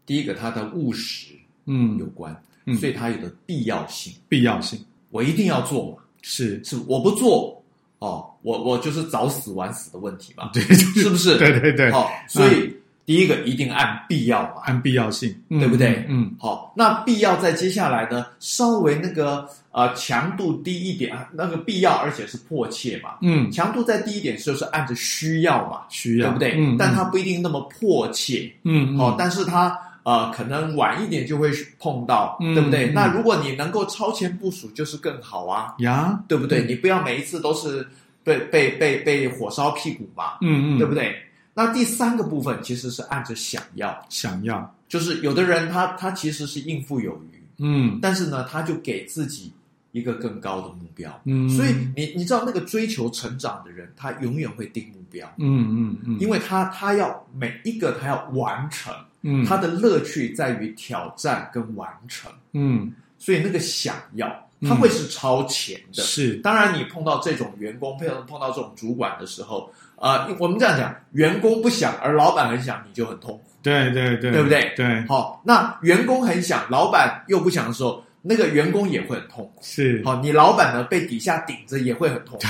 [0.07, 1.35] 第一个它的务实
[1.67, 7.57] 嗯有关，嗯，所以它有的必要性，必要性，我一定要做嘛，是是，我不做。
[7.99, 11.37] 哦，我我就是早死晚死的问题嘛，对，是不是？
[11.37, 11.91] 对对对。
[11.91, 12.73] 好、哦，所以、嗯、
[13.05, 16.05] 第一个一定按必要嘛，按必要性，对不对？
[16.07, 16.31] 嗯。
[16.39, 26.53] 好、哦，那必要在接下来呢，稍微那个呃强度低一点，那个必要而且是迫切嘛，嗯，强度再低一点就是按着需要嘛，需要，对不对？
[26.57, 26.77] 嗯。
[26.77, 28.97] 但它不一定那么迫切，嗯。
[28.97, 32.93] 好、哦，但是它呃可能晚一点就会碰到，嗯、对不对、嗯？
[32.93, 36.61] 那如果你能够超前部署，就是更好啊，呀，对不对？
[36.61, 37.87] 嗯、你不要每一次都是。
[38.23, 41.15] 被被被被火烧屁股嘛，嗯嗯，对不对？
[41.53, 49.51] 那第三个部分其实是按着想要，想要，就是有的人他他其实是应付有余，嗯，但是呢，他就给自己
[49.91, 64.47] 一个更高的目标，嗯，所以你你知道那个追求成长的人，他永远会定目标，嗯嗯嗯，因为他他要每一个他要完成，嗯，他的乐趣在于挑战跟完成，嗯，所以那个想要。
[64.67, 66.33] 他会是超前的，嗯、是。
[66.37, 73.43] 当然，你碰到这种员工，碰到碰到这种主管的时候，呃，我们这样讲，员工不想，而老板很想，你就很痛苦。
[73.61, 74.73] 对对对，对不对？
[74.75, 75.05] 对。
[75.07, 78.03] 好，那员工很想，老板又不想的时候。
[78.21, 80.01] 那个员工也会很痛苦，是。
[80.05, 82.45] 好，你老板呢被底下顶着也会很痛苦，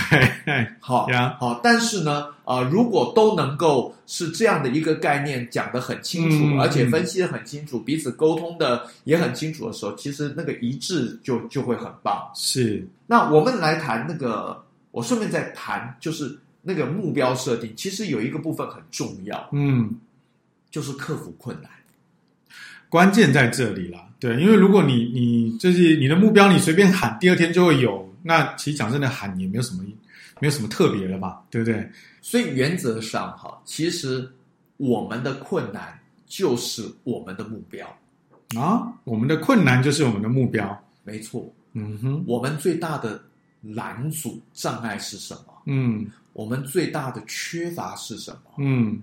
[0.45, 12.29] 对， 好呀，好，但是呢，呃，如果都能够是这样的一个概念讲得很清楚，嗯、而且分析得很清楚，嗯、彼此沟通的也很清楚的时候，其实那个一致就就会很棒。
[12.35, 19.89] 是，那我们来谈那个，我顺便再谈，就是那个目标设定，其实有一个部分很重要，嗯，
[20.69, 21.71] 就是克服困难。
[22.89, 29.83] 关键在这里啦，对，因为如果你你就是你的目标，你随便喊，第二天就会有，那其实讲真的喊也没有什么，
[30.39, 31.89] 没有什么特别的吧，对不对？
[32.21, 34.31] 所以原则上哈，其实
[34.77, 37.87] 我们的困难就是我们的目标
[38.55, 43.19] 啊，我们的困难就是我们的目标，没错，嗯哼，我们最大的
[43.63, 45.63] 拦阻障碍是什么？
[45.65, 48.51] 嗯，我们最大的缺乏是什么？
[48.59, 49.01] 嗯。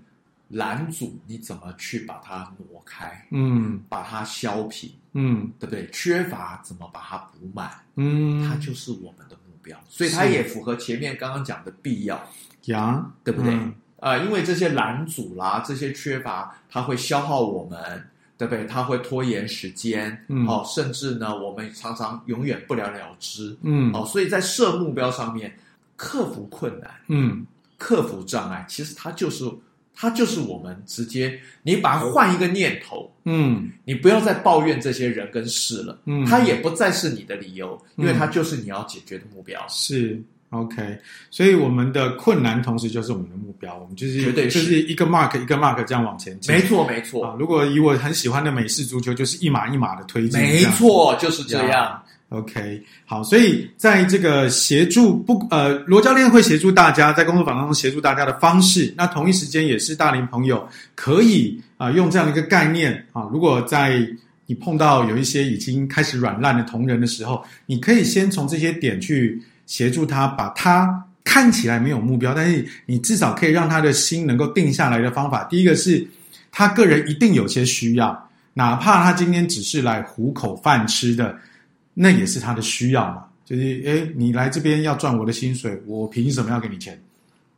[0.51, 3.23] 拦阻你怎么去把它挪开？
[3.29, 4.89] 嗯，把它削平？
[5.13, 5.89] 嗯，对不对？
[5.91, 7.71] 缺乏怎么把它补满？
[7.95, 12.21] 嗯，它就是我们的目标，所以它也符合前面刚刚讲的必要
[12.65, 13.53] 呀，对不对？
[13.53, 18.65] 啊、嗯呃，因为这些拦阻啦，这些缺乏，它会消耗我们，对不对？
[18.65, 25.57] 它会拖延时间，嗯，哦，甚至呢，我们常常永远不了了之，嗯，哦，所以在设目标上面，
[25.95, 27.45] 克服困难，嗯，
[27.77, 29.43] 克服障碍，其实它就是。
[30.01, 39.59] 它就是我们直接，你把它换一个念头，嗯，你不要再抱怨这些人跟事了，嗯，它也不再是你的理由，因为它就是你要解决的目标。
[39.59, 40.97] 嗯、是 OK，
[41.29, 46.55] 所以我们的困难同时就是我们的目标，我们就是绝对是就是一个 mark 一个 mark 这样往前进。
[46.55, 47.25] 没错，没错。
[47.25, 50.39] 啊，如果以我很喜欢的美式足球，就是一码一码的推进。
[50.39, 52.01] 没错，就是这样。
[52.29, 64.07] OK，好，所以在这个协助不呃，罗教练会协助大家在工作坊当中协助大家的方式，那同一时间也是大龄朋友可以啊、用这样的一个概念啊，如果在
[64.45, 75.43] 你碰到有一些已经开始软烂的同仁的时候，你可以先从这些点去协助他，把他看起来没有目标，但是你至少可以让他的心能够定下来的方法。
[75.45, 76.07] 第一个是
[76.51, 81.35] 他个人一定有些需要，哪怕他今天只是来糊口饭吃的。
[81.93, 86.99] 那也是他的需要嘛，就是诶，你来这边要赚我的薪水，我凭什么要给你钱？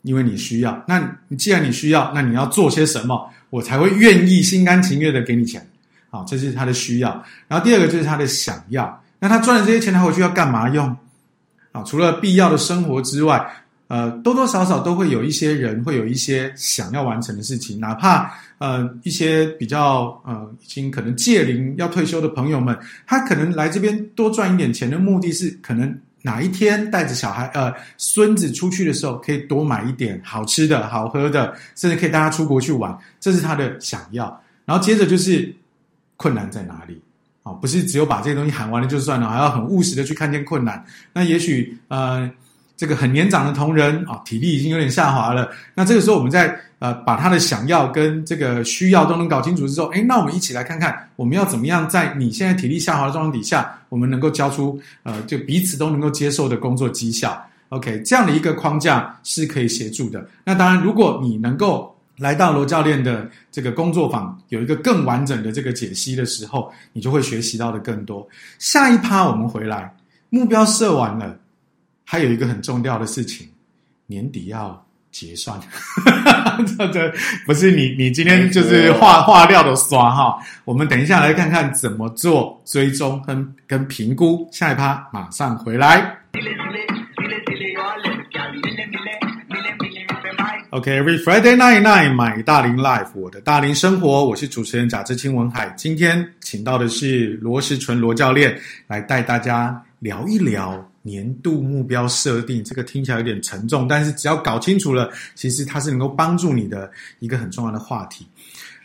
[0.01, 0.83] 因为你需要。
[0.87, 5.65] 那你既然你需要，那你要做些什么，我才会愿意心甘情愿的给你钱。
[6.09, 7.11] 好，这是他的需要。
[7.47, 9.03] 然后第二个就是他的想要。
[9.19, 10.95] 那他赚了这些钱，他回去要干嘛用？
[11.71, 13.45] 啊，除了必要的生活之外。
[13.91, 22.73] 呃，多多少少都会有一些人会有一些想要完成的事情，哪怕呃一些比较呃已经可能届龄要退休的朋友们，
[23.05, 34.41] 他可能来这边多赚一点钱的目的是，可能哪一天带着小孩呃孙子出去的时候，可以多买一点好吃的好喝的，甚至可以带他出国去玩，这是他的想要。
[34.63, 35.53] 然后接着就是
[36.15, 36.97] 困难在哪里
[37.43, 37.51] 啊？
[37.51, 40.81] 不是只有把这些东西喊完了就算了，还要很务实的去看见困难。
[41.11, 42.31] 那也许呃。
[42.81, 45.47] 这个很年长的同仁啊，体力已经有点下滑了。
[45.75, 57.39] 那这个时候，我们在呃把他的想要跟这个需要都能搞清楚之后，哎，那我们一起来看看，我们要怎么样在你现在体力下滑的状况底下，我们能够交出呃就彼此都能够接受的工作绩效。
[57.69, 60.27] OK，这样的一个框架是可以协助的。
[60.43, 68.27] 那当然，如果你能够来到罗教练的这个工作坊，有一个更完整的这个解析的时候，你就会学习到的更多。
[68.57, 69.95] 下一趴我们回来，
[70.29, 71.37] 目标设完了，
[72.05, 73.47] 还有一个很重要的事情，
[74.07, 75.59] 年底要结算。
[77.45, 80.37] 不是你你今天就是话话料的刷哈。
[80.65, 84.47] 我们等一下来看看怎么做追踪跟跟评估。
[84.51, 86.17] 下一趴马上回来。
[90.69, 95.69] OK，Every、okay, Friday night night，买大龄 Life，我的大龄生活，我是主持人贾志清文海。
[95.75, 102.63] 今天请到的是罗时纯罗教练来带大家聊一聊年度目标设定。
[102.63, 108.27] 这个听起来有点沉重，但是只要搞清楚了，其实它是能够帮助你的一个很重要的话题。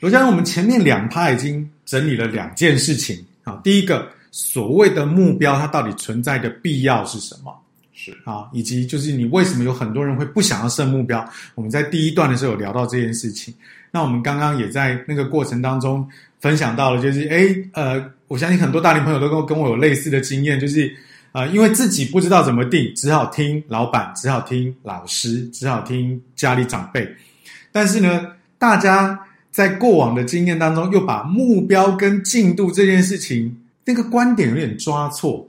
[0.00, 7.56] 罗教练，我们前面两趴已经整理了两件事情啊，第一个所谓的目标，它到底存在的必要是什么？
[7.94, 11.26] 是啊，以及就是你为什么有很多人会不想要设目标？
[11.54, 13.54] 我们在第一段的时候有聊到这件事情。
[13.90, 16.06] 那我们刚刚也在那个过程当中
[16.38, 20.94] 分享到了，就是诶呃，我相信很多大龄朋友都跟跟我有类似的经验，就是
[21.36, 27.06] 呃，因为自己不知道怎么定，只好听老板，只好听老师，只好听家里长辈。
[27.70, 28.28] 但是呢，
[28.58, 29.20] 大家
[29.50, 35.46] 在过往的经验当中，又把目标跟进度这件事情那个观点有点抓错。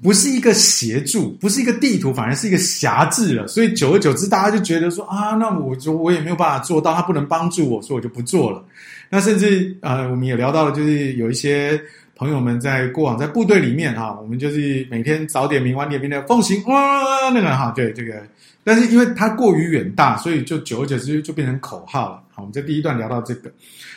[0.00, 3.48] 不是一个协助，不是一个地图，反而是一个辖制了。
[3.48, 8.64] 所以久而久之，大家就觉得说啊，那我就我也没有办法做到，他不能帮助我，所以我就不做了。
[9.10, 11.82] 那甚至呃，我们也聊到了，就是有一些
[12.22, 18.22] 朋友们在过往在部队里面哈，我们就是每天早点名晚点名的奉行哇，那个哈，对这个，
[18.62, 22.22] 但是因为它过于远大，所以就久而久之就变成口号了。
[22.30, 23.50] 好，我们在第一段聊到这个，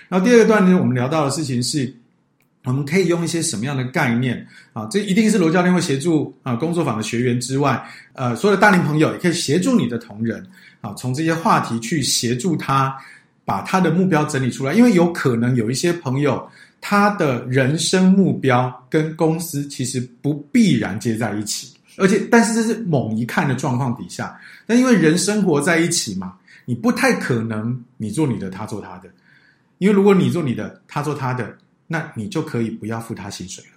[0.09, 1.93] 然后第二段呢，我们聊到的事情是。
[2.67, 4.87] 我们可以用一些什么样的概念啊？
[4.89, 7.79] 这一定是罗教练会协助啊工作坊的学员之外，
[8.13, 10.43] 呃，所有的大龄朋友也可以协助你的同仁
[10.81, 12.97] 啊，从这些话题去协助他
[13.45, 14.73] 把他的目标整理出来。
[14.73, 16.43] 因为有可能有一些朋友，
[16.87, 29.09] 他的人生目标跟公司其实不必然接在一起，而且但是这是猛一看的状况底下，但因为人生活在一起嘛，你不太可能你做你的，他做他的，
[29.79, 31.57] 因为如果你做你的，他做他的。
[31.87, 33.71] 那你就可以不要付他薪水了。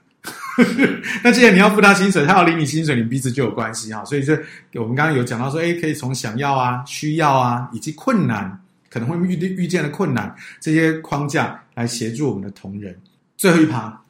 [1.25, 4.05] 那既然你要付他薪水，他要领你薪水，你彼此就有关系哈。
[4.05, 4.35] 所以这
[4.75, 8.59] 我们刚刚有讲到说，诶，可以从想要啊、需要啊，以及困难
[8.99, 12.97] 可能会遇遇见的困难这些框架来协助我们的同仁。
[13.37, 14.01] 最后一趴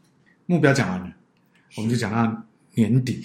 [0.47, 1.09] 目标讲完了，
[1.77, 2.43] 我们就讲到
[2.75, 3.25] 年底、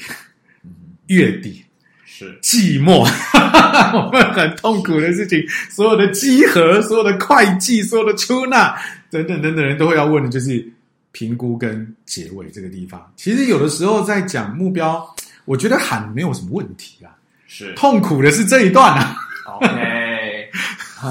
[1.07, 1.63] 月底
[2.05, 3.07] 是季末，
[3.93, 8.75] 我们很痛苦的事情，所有的稽核、所有的会计、所有的出纳。
[9.09, 10.67] 等等等等人都会要问的就是
[11.11, 13.13] 评估跟结尾这个地方。
[13.15, 15.07] 其实有的时候在讲目标，
[15.45, 17.13] 我觉得喊没有什么问题啊。
[17.47, 19.15] 是痛苦的是这一段啊。
[19.45, 19.67] OK，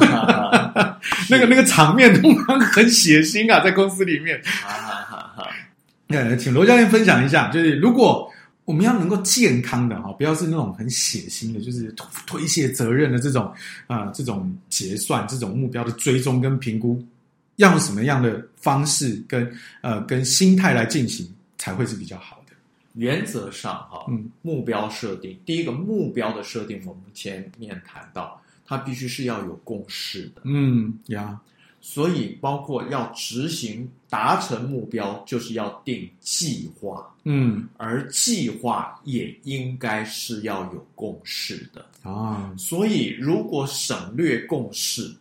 [1.28, 4.40] 那个那个场面通常很血腥啊，在公司里面。
[4.44, 5.48] 好好好好。
[6.08, 8.30] 呃，请罗教练分享一下，就是如果
[8.64, 11.92] 我们要能够健康的哈，不要是那种很血腥的，就是
[12.26, 13.44] 推卸责任的这种
[13.86, 17.02] 啊、呃，这种结算、这种目标的追踪跟评估。
[17.56, 19.50] 要用什么样的方式跟
[19.82, 22.52] 呃跟心态来进行才会是比较好的？
[22.94, 28.41] 原则上哈，嗯，目标设定，第一个目标的设定，我们前面谈到，
[28.72, 31.38] 它必须是要有共识的，嗯呀，
[31.80, 45.14] 所以包括要执行达成目标，就是要定计划，嗯，而计划也应该是要有共识的啊，所以如果省略共识。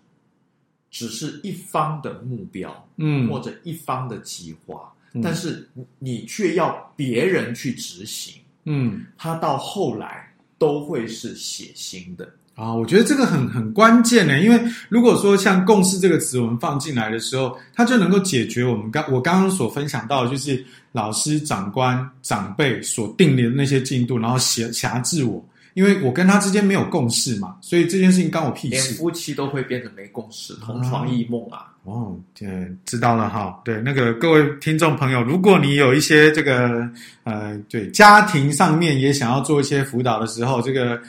[0.93, 5.65] 只是一方的目标，嗯，或者一方的计划，嗯，但是
[5.99, 12.73] 你却要别人去执行，嗯，他到后来都会是血腥的啊。
[12.73, 25.43] 我觉得这个很很关键呢，因为如果说像共识这个词，我们放进来的时候，它就能够解决我们刚我刚刚所分享到的，就是老师、长官、长辈所定的那些进度，然后辖辖制我。
[25.73, 28.89] 因为我跟他之间没有共识嘛，所以这件事情关我屁事。
[28.89, 31.71] 连夫妻都会变成没共识，同床异梦啊！
[31.85, 33.57] 哦，对，知道了哈。
[33.63, 36.85] 对，那个各位听众朋友，如果你有一些这个
[37.23, 41.01] 呃，对家庭上面也想要做一些辅导的时候，这个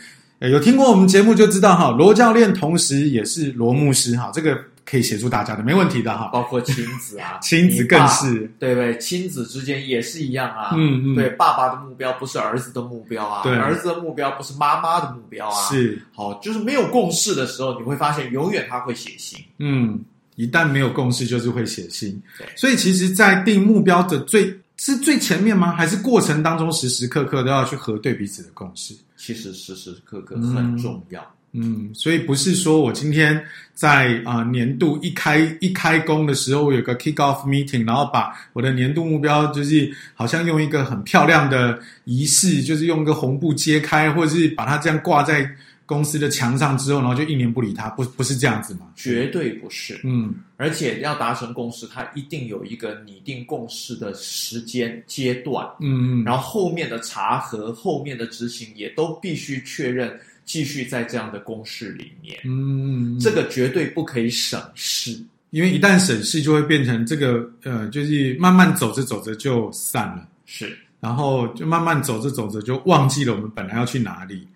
[0.51, 4.59] 有听过我们节目就知道哈，罗教练同时也是罗牧师哈，这个。
[4.85, 6.29] 可以协助大家的，没问题的哈。
[6.33, 8.99] 包括亲子啊， 亲子更是，对不对？
[8.99, 10.73] 亲子之间也是一样啊。
[10.75, 11.15] 嗯嗯。
[11.15, 15.71] 对，爸爸的目标不是儿子的目标啊，对，儿子的目标不是妈妈的目标啊。
[15.71, 16.03] 是。
[16.13, 19.39] 好，就是没有共识的时候，你会发现永远他会写信。
[19.61, 20.01] 嗯，
[20.35, 22.21] 一旦没有共识，就是会写信。
[22.37, 22.45] 对。
[22.57, 24.53] 所以，其实，在定目标的最
[24.85, 25.77] 是最前面吗？
[25.77, 28.93] 还是过程当中时时刻刻都要去核对彼此的共识？
[29.17, 31.23] 其实时时刻刻很重要。
[31.53, 33.41] 嗯，嗯，所以不是说我今天
[33.75, 45.49] 在啊、呃、年度一开一开工的时候，我有个 kick off meeting，然后把我的年度目标就是好像用一个很漂亮的仪式，就是用一个红布揭开，或者是把它这样挂在。
[45.85, 48.93] 公司的墙上之后，然后就一年不理他，不不是这样子吗？
[48.97, 50.01] 绝对不是。
[50.05, 55.67] 嗯，而且要达成共识，它一定有一个拟定共识的时间阶段。
[55.81, 62.39] 嗯嗯，然后后面的查核、后面的执行也都必须确认，继续在这样的公式里面。
[62.45, 65.19] 嗯，这个绝对不可以省事，
[65.51, 70.27] 因为一旦省事，就会变成这个呃，就是慢慢走着走着就散了。
[70.47, 74.47] 是，然后就慢慢走着走着就忘记了我们本来要去哪里。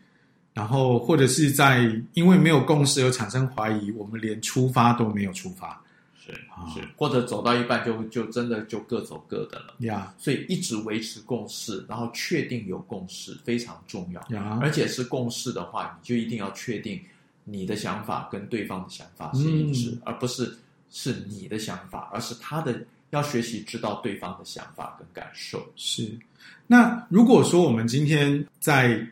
[0.56, 1.84] 然后，或者是在
[2.14, 5.78] 因为没有共识而产生怀疑，我们连出发都没有出发，
[6.18, 10.14] 是是，或者走到一半就就真的就各走各的了呀。
[10.16, 14.58] 所以一直维持共识，然后确定有共识非常重要呀。
[14.62, 16.98] 而且是共识的话，你就一定要确定
[17.44, 20.56] 你的想法跟对方的想法是一致，嗯、而不是
[20.90, 22.80] 是你的想法，而是他的
[23.10, 25.62] 要学习知道对方的想法跟感受。
[25.76, 26.18] 是。
[26.66, 29.06] 那如果说我们今天在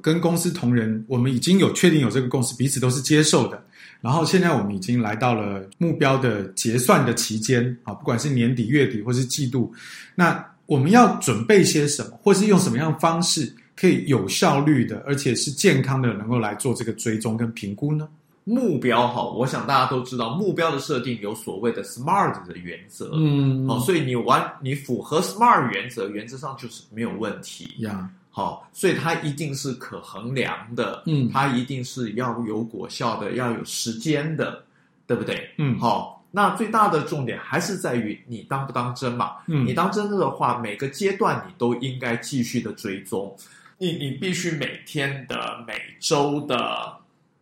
[0.00, 3.62] 跟公司同仁，我们已经有确定有这个共识，彼此都是接受的。
[4.00, 9.72] 然后现在我们已经来到了目标的结算的期间啊，不管是年底、月底或是季度，
[10.14, 18.08] 那我们要准备些什么，或是用什么样的方式可以有效率的，而且是健康的，能够来做这个追踪跟评估呢？
[18.44, 28.08] 目标哈，我想大家都知道，目标的设定有所谓的 SMART 的原则，嗯，哦，所以你完你符合 SMART 原则，原则上就是没有问题呀。
[28.30, 34.62] 好，所以它一定是可衡量的，嗯，它一定是要有果效的，要有时间的，
[35.08, 35.50] 对不对？
[35.56, 39.38] 嗯，好，那最大的重点还是在于你当不当真嘛？
[39.48, 43.34] 嗯，你当真的话，每个阶段你都应该继续的追踪，
[43.76, 46.94] 你你必须每天的、每周的、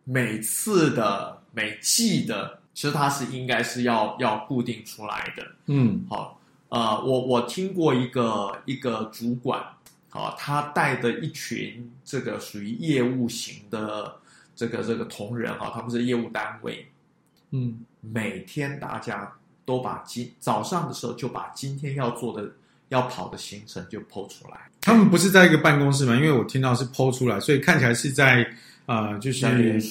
[0.03, 5.45] 每次的、每季的，其实它是应该是要要固定出来的。
[5.67, 9.61] 嗯，好，呃，我我听过一个一个主管。
[10.17, 14.15] 啊，他带的一群这个属于业务型的
[14.55, 16.83] 这个这个同仁哈，他们是业务单位，
[17.51, 19.31] 嗯，每天大家
[19.63, 22.49] 都把今早上的时候就把今天要做的
[22.89, 24.57] 要跑的行程就 po 出来。
[24.81, 26.15] 他们不是在一个办公室吗？
[26.15, 28.43] 因为我听到是 po 出来，所以看起来是在
[28.87, 29.41] 呃，就是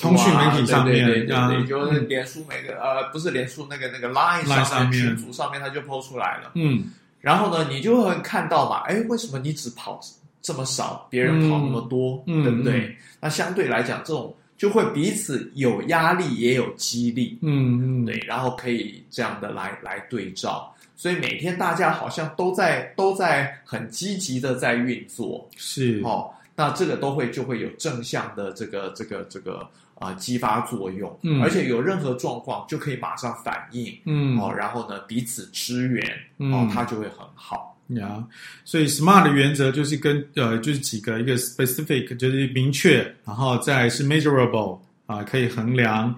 [0.00, 6.90] 通讯媒体上面，对对对，对，就是脸书每个呃，不是脸书那个那个 Line 上面群组上面他就 po 出来了，嗯。
[7.26, 9.98] 然后呢，你就会看到嘛，哎，为什么你只跑
[10.40, 12.86] 这么少，别人跑那么多，嗯、对不对？
[12.86, 29.68] 嗯、那相对来讲，这种就会彼此有压力，也有激励，嗯嗯，对，然后可以这样的来来对照，所以每天大家好像都在都在很积极的在运作，是哦，那这个都会就会有正向的这个这个这个。
[29.98, 36.04] 啊、呃，激发作用，嗯，而且有任何状况就可以马上反应，嗯，哦，然后呢，彼此支援，
[36.38, 38.22] 嗯、哦，它就会很好呀。
[38.64, 46.14] 所以 SMART 的原则就是跟呃，就是几个一个 specific 就是明确，然后再来是 measurable 啊、呃，可以衡量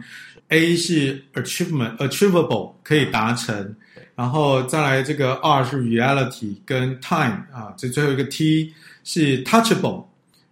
[0.48, 3.76] ；A 是 achievement achievable 可以达成，
[4.16, 8.74] 然后再来这个 R 是 reality 跟 time 啊，这最后一个 T
[9.04, 10.04] 是 touchable。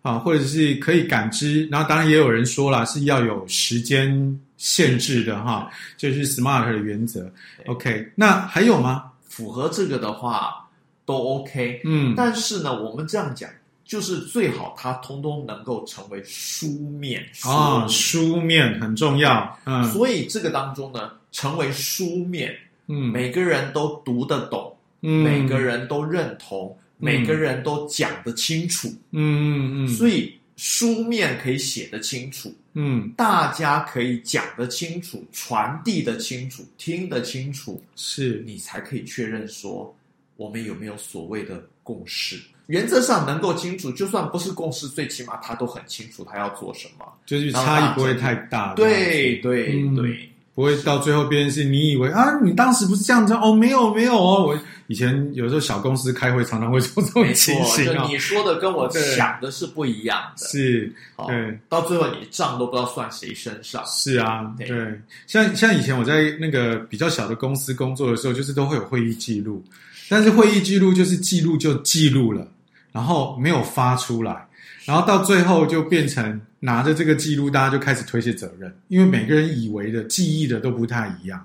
[0.06, 7.28] 啊，或者是可以感知，然后当然也有人说了是要有时间限制的哈，就是 SMART 的原则。
[7.66, 9.10] OK，那还有吗？
[9.28, 10.64] 符合这个的话
[11.04, 11.80] 都 OK。
[11.84, 13.50] 嗯，但是呢，我们这样讲，
[13.84, 17.26] 就是最好它通通能够成为书面。
[17.42, 19.58] 啊，书面很重要。
[19.64, 26.78] 嗯，所以这个当中呢，成为书面，嗯，每个人都读得懂，嗯，每个人都认同。
[26.98, 39.94] 每个人都讲得清楚，嗯嗯嗯，所以书面可以写得清楚，嗯，大家可以讲得清楚，传递得清楚，听得清楚，是你才可以确认说
[40.36, 42.40] 我们有没有所谓的共识。
[42.66, 48.74] 原则上能够清楚，就算不是共识，最起码他都很清楚他要做什么，就是差异不会太大。
[48.74, 50.30] 对对对。
[50.56, 53.54] 不会到最后变成是你以为啊，你当时不是这样子哦？
[53.54, 54.58] 没有没有哦，我
[54.88, 58.04] 以前有时候小公司开会常常会做这种情形啊。
[58.04, 60.92] 就你说的跟我想的是不一样的，是，
[61.26, 63.84] 对，到最后你账都不知道算谁身上。
[63.86, 69.64] 是啊，对，像像以前我在那个比较小的公司工作的时候，就是都会有会议记录，
[70.08, 72.46] 但是会议记录就是记录就记录了，
[72.92, 74.46] 然后没有发出来。
[74.84, 81.44] 然后到最后就变成拿着这个记录，大家就开始推卸责任，因为每个人以为的记忆的都不太一样。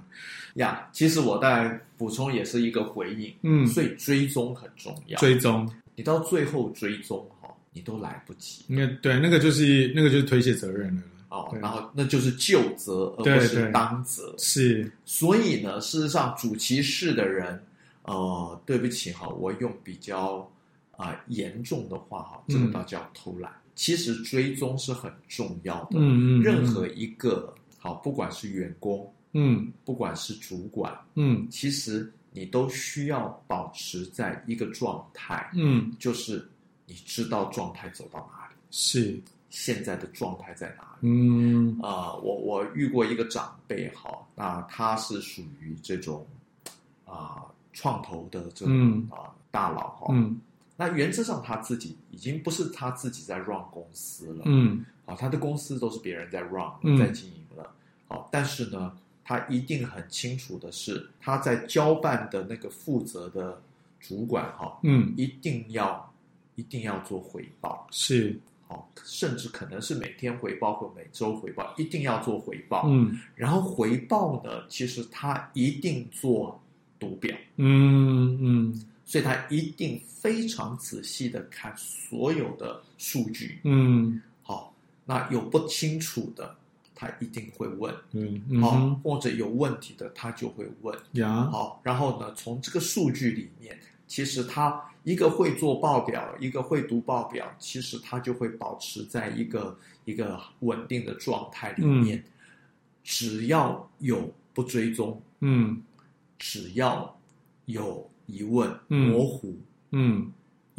[0.56, 5.20] 呀，其实我在补充也是一个回应，嗯，所以追踪很重要。
[5.20, 8.66] 追踪，你到最后追踪哈，你都来不及。
[8.68, 11.02] 那对，那个就是那个就是推卸责任了。
[11.30, 14.36] 哦，然后那就是就责，而不是当责。
[14.38, 17.58] 是，所以呢，事实上主其事的人，
[18.04, 20.40] 呃，对不起哈，我用比较
[20.98, 23.50] 啊、呃、严重的话哈，这个倒叫偷懒。
[23.50, 25.92] 嗯、其实追踪是很重要的。
[25.94, 26.44] 嗯嗯。
[26.44, 36.48] 任何一个好，不管是员工，嗯，不管是主管，嗯，其实你都需要保持在一个状态，嗯，就是
[36.86, 38.56] 你知道状态走到哪里。
[38.72, 39.20] 是。
[39.54, 41.10] 现在的状态在哪里？
[41.10, 46.26] 嗯啊、呃，我我遇过一个长辈哈，那他是属于这种
[47.04, 50.08] 啊创、呃、投的这种啊、呃、大佬哈。
[50.16, 50.40] 嗯，
[50.78, 54.44] 那原则上他自己已经不是他自己在 run 公司了。
[54.46, 57.70] 嗯，啊，他的公司都是别人在 run 在经营了。
[58.08, 63.62] 好、嗯，但是呢，他一定很清楚的是，他在交办的那个负责的
[64.00, 66.14] 主管哈，嗯，一定要
[66.56, 67.88] 一定要做回报。
[67.92, 68.40] 是。
[69.04, 72.84] 甚至可能是每天回报或每周回报，一定要做回报。
[72.88, 76.58] 嗯，然后回报呢，其实他一定做
[76.98, 77.36] 读表。
[77.58, 83.60] 嗯嗯，所以他一定非常仔细的看所有的数据。
[83.66, 86.56] 嗯，好，那有不清楚的，
[87.02, 87.92] 他一定会问。
[88.12, 90.96] 嗯，嗯好，或者有问题的，他就会问。
[91.14, 93.76] 呀，好，然后呢，从这个数据里面，
[94.06, 94.80] 其实他。
[95.04, 99.76] 一个会做报表，一个会读报表，其实他就会保持在一个
[100.06, 102.20] 一个稳定的状态里面。
[102.20, 102.24] 嗯、
[103.04, 105.82] 只要有不追踪，嗯，
[106.38, 107.20] 只要
[107.66, 109.58] 有疑问、嗯、模糊，
[109.90, 110.32] 嗯。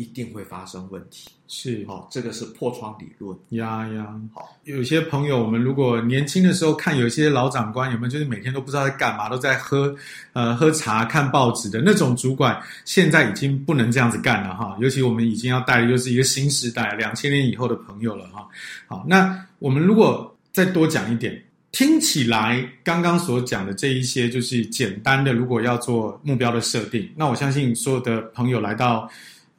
[0.03, 4.21] 一定会发生问题，是好、哦，这个是破窗理论呀呀。
[4.35, 9.95] 好，有些朋友，我们如果年轻的时候看，有些老长官有没有就是每天都不知道在干嘛，都在喝
[10.33, 14.77] 呃喝茶、看报纸的那种主管，现在已经不能这样子干了哈。
[14.81, 18.49] 尤其我们已经要带的就是一个新时代，两千年以后的朋友了哈。
[18.89, 21.41] 好，那我们如果再多讲一点，
[21.71, 29.09] 听起来刚刚所讲的这一些就是简单的，如果要做目标的设定，那我相信所有的朋友来到。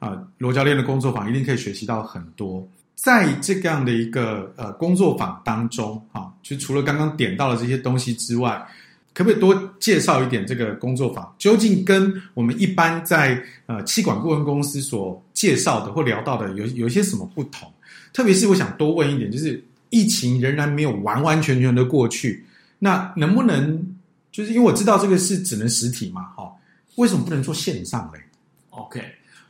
[0.04, 2.66] 啊，罗教练的工作坊一定可以学习到很多。
[2.94, 8.64] 在这样的一个呃工作坊当中，啊，就除了刚刚点到的这些东西之外，
[9.12, 17.70] 可不可以多介绍一点这个工作坊究竟跟我们一般在呃气管顾问公司所介绍的或聊到的有有些什么不同？
[18.12, 22.44] 特别是我想多问一点，就是疫情仍然没有完完全全的过去，
[22.78, 23.96] 那能不能
[24.30, 26.50] 就是因为我知道这个是只能实体嘛，哈，
[26.96, 28.20] 为什么不能做线上嘞
[28.70, 29.02] ？OK。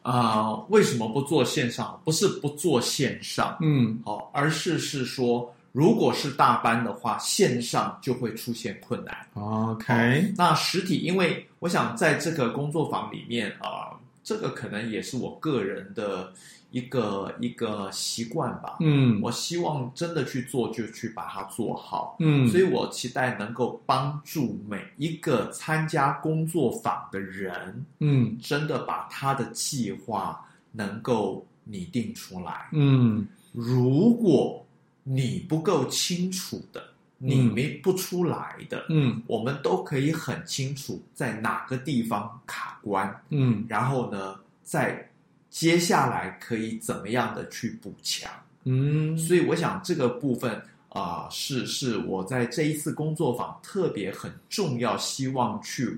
[0.04, 1.98] 啊、呃，为什么不做线上？
[2.04, 9.16] 不是不做线上，嗯，好，而是是说，如果是大班的话，线上就会出现困难。
[9.32, 16.32] OK，那实体，因为我想在这个工作坊里面啊、呃，这个可能也是我个人的。
[16.74, 34.66] 一个一个习惯吧，嗯，我希望真的去做，就去把它做好，嗯，所以我期待能够帮助每一个参加工作坊的人，嗯，真的把他的计划能够拟定出来，嗯，如果
[35.04, 36.82] 你不够清楚的，
[37.18, 45.08] 你没不出来的，嗯，我们都可以很清楚在哪个地方卡关，嗯，然后呢，在。
[45.54, 48.28] 接下来可以怎么样的去补强？
[48.64, 50.52] 嗯，所以我想这个部分
[50.88, 55.96] 啊、呃，是是我在这一次工作坊特别很重要，希望去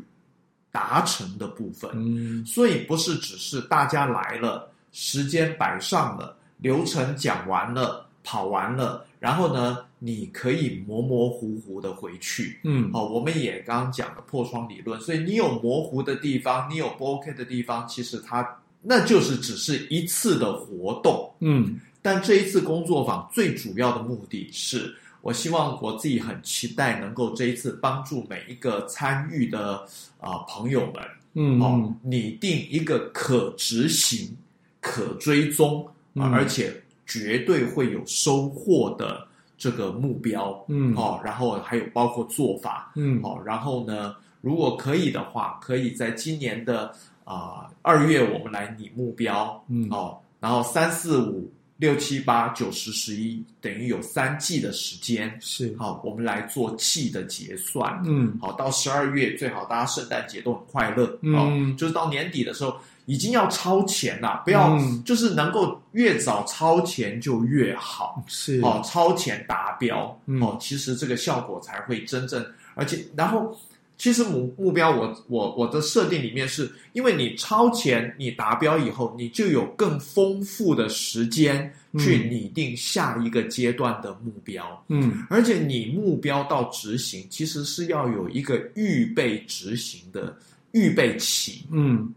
[0.70, 1.90] 达成的部分。
[1.94, 12.60] 嗯，所以不是只是大家来了，时间摆上了，流程讲完了，跑完了，然后呢，你可以模模糊糊的回去。
[12.64, 18.46] 嗯，好、哦，我们也刚刚讲了破窗理论，所以你有模糊的地方，你有不 OK 的地方，其实它。
[18.88, 29.78] 那就是只是一次的活动，嗯，但这一次工作坊最主要的目的是，我希望我自己很期待能够这一次帮助每一个参与的
[30.20, 31.02] 啊、呃、朋友们，
[31.34, 34.36] 嗯，哦，拟定一个可执行、
[34.80, 35.84] 可追踪，
[36.14, 36.72] 嗯、而且
[37.06, 39.26] 绝对会有收获的
[39.58, 46.94] 这个目标，嗯，哦，然后还有包括做法，嗯，哦，然后呢，如果可以的话，可以在今年的。
[47.26, 72.46] 啊，二月我们来拟目标，嗯，哦，然后三四五六七八九十十一，等于有三季的时间，是，好，我们来做季的结算，嗯，好，到十二月最好大家圣诞节都很快乐，嗯，就是到年底的时候已经要超前了，不要，就是能够越早超前就越好，是，哦，超前达标，哦，其实这个效果才会真正，
[72.76, 73.52] 而且然后。
[73.98, 84.84] 其实目目标我，我我我的设定里面是，因为你超前，你达标以后，你就有更丰富的时间去拟定下一个阶段的目标。
[84.88, 90.36] 嗯，而且你目标到执行，其实是要有一个预备执行的
[90.72, 91.64] 预备期。
[91.70, 92.12] 嗯，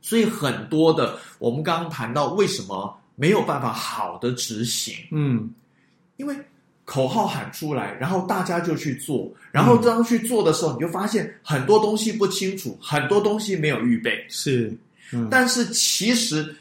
[0.00, 5.50] 所以很多的我们刚刚谈到为什么没有办法好的执行，嗯，
[6.16, 6.36] 因为。
[6.84, 14.22] 口号喊出来，然后大家就去做，然后当去做的时候，嗯、你就发现很多东西不清楚，很多东西没有预备。
[14.28, 14.70] 是，
[15.12, 16.54] 嗯、但是其实，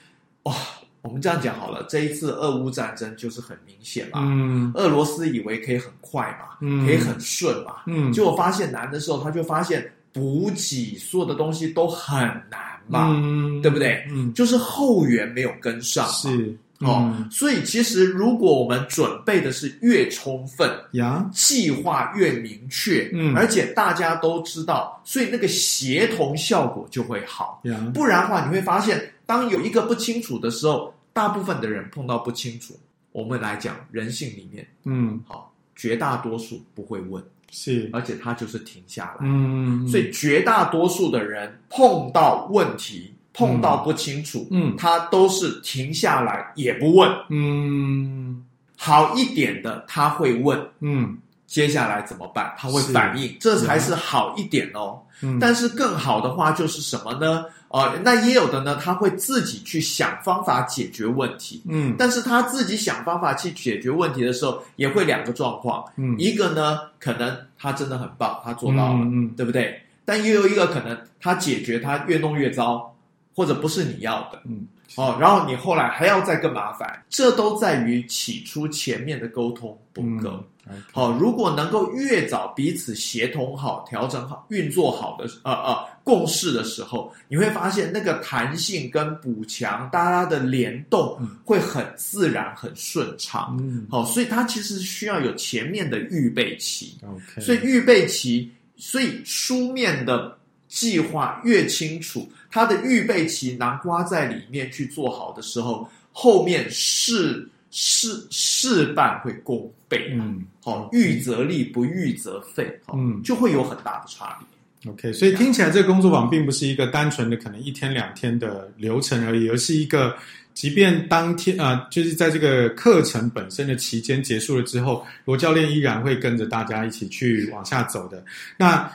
[0.44, 0.56] 哇、哦，
[1.02, 4.22] 我们这样讲好了，这一次俄乌战争就是很明显嘛。
[4.24, 12.18] 嗯，俄罗斯以为可以很快嘛，嗯、可以很顺嘛，嗯，结果发现难的时候，他就发现补给所有的东西都很
[12.50, 14.08] 难嘛，嗯、对不对？
[14.10, 16.08] 嗯，就是后援没有跟上。
[16.08, 16.56] 是。
[16.80, 27.62] 哦，所以其实如果我们准备的是越充分呀，计划越明确，嗯，而且大家都知道，所以那个协同效果就会好。
[27.64, 27.92] 呀。
[27.94, 32.78] 不然的话，你会发现，当有一个不清楚的时候，大部分的人碰到不清楚，
[33.14, 43.13] 我们来讲人性里面，嗯，好，绝大多数不会问，是，而且他就是停下来，嗯，所以绝大多数的人碰到问题。
[43.34, 48.46] 碰到不清楚，嗯，他都是停下来也不问，嗯，
[48.78, 51.18] 好一点的他会问，嗯，
[51.48, 52.54] 接下来怎么办？
[52.58, 55.02] 他会反应，这才是好一点哦。
[55.22, 57.46] 嗯，但是更好的话就是什么呢？
[57.70, 69.82] 呃，那也有的呢，他会自己去想方法解决问题，嗯，但是他自己想方法去解决问题的时候，也会两个状况，嗯，一个呢，可能他真的很棒，他做到了，嗯，对不对？
[70.06, 72.93] 但又有一个可能，他解决他越弄越糟。
[73.36, 80.30] 或者不是你要的，嗯，哦，然后你后来还要再更麻烦，这都在于起初前面的沟通不够。
[80.30, 93.58] 好，嗯 okay 哦，如果能够越早彼此协同好、调整好、运作好的，呃呃，共识的时候，你会发现那个弹性跟补强，大家的联动会很自然、很顺畅。
[93.60, 96.98] 嗯，好，哦，所以它其实需要有前面的预备期。
[97.42, 100.38] 所以预备期，所以书面的。
[100.74, 110.10] 计划越清楚，他的预备期囊括在里面去做好的时候，后面事事事半会功倍。
[110.14, 112.76] 嗯，好，预则立，不预则废。
[112.92, 114.92] 嗯，就会有很大的差别。
[114.92, 120.16] OK，所以听起来这个工作坊并不是一个单纯的可能一天两天的流程而已，而是一个
[120.56, 128.26] 即便当天啊、呃，就是在这个课程本身的期间结束了之后，罗教练依然会跟着大家一起去往下走的。
[128.58, 128.92] 那。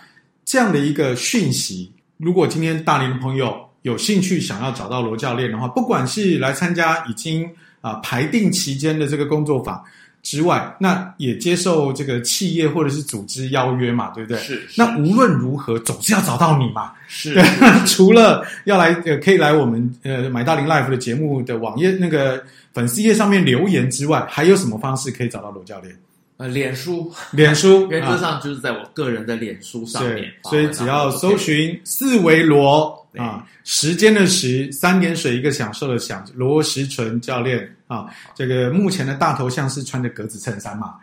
[0.49, 7.45] 这样的一个讯息，如果今天大龄的朋友有兴趣想要找到罗教练的话，不管是来参加已经
[7.83, 9.85] 啊、呃、排定期间的这个工作坊
[10.23, 14.39] 之外，那也接受这个企业或者是组织邀约嘛，对不对？
[14.39, 14.55] 是。
[14.61, 16.93] 是那无论如何，总是要找到你嘛。
[17.09, 17.35] 是。
[17.35, 17.45] 对，
[17.85, 22.43] 除了要来呃可以来我们呃买大林 Life 的节目的网页那个
[22.73, 25.95] 粉丝页上面留言之外，还有什么方式可以找到罗教练？
[26.39, 40.95] 呃，脸书，脸书，原则上就是在我个人的脸书上面，对，所以只要搜寻四维罗啊，时间的时，三点水一个享受的享，罗时纯教练啊，这个目前的大头像是穿着格子衬衫嘛，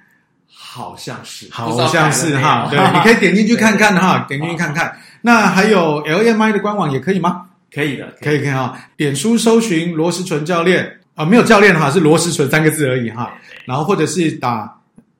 [0.47, 4.97] 好像是，好像是哈，对，你可以点进去 看看哈，点进去看看。
[5.21, 7.41] 那还有 LMI 的官网也可以吗？
[7.73, 13.33] 可以的，可以可以哈，点书搜寻罗时纯教练啊，没有教练哈，是罗时纯三个字而已哈，
[13.65, 14.73] 然后或者是打。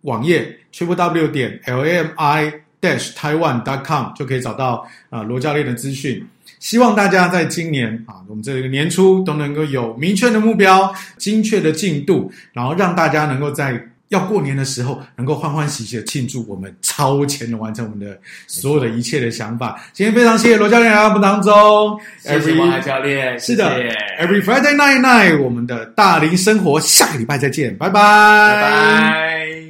[0.06, 6.26] 网页 triple w 点 l m i dash taiwan dot com 就可以找到啊罗教练的资讯。
[6.60, 13.80] 希望大家在今年啊，我们这个年初都能够有明确的目标、精确的进度，然后让大家能够在
[14.10, 19.80] 要过年的时候能够欢欢喜喜的庆祝我们超前的完成我们的所有的一切的想法。
[19.94, 23.68] 今天非常谢谢罗教练来到我们当中，谢谢王海教练，是的
[24.20, 29.56] ，Every Friday night night，我们的大龄生活，下个礼拜再见，拜拜，拜拜。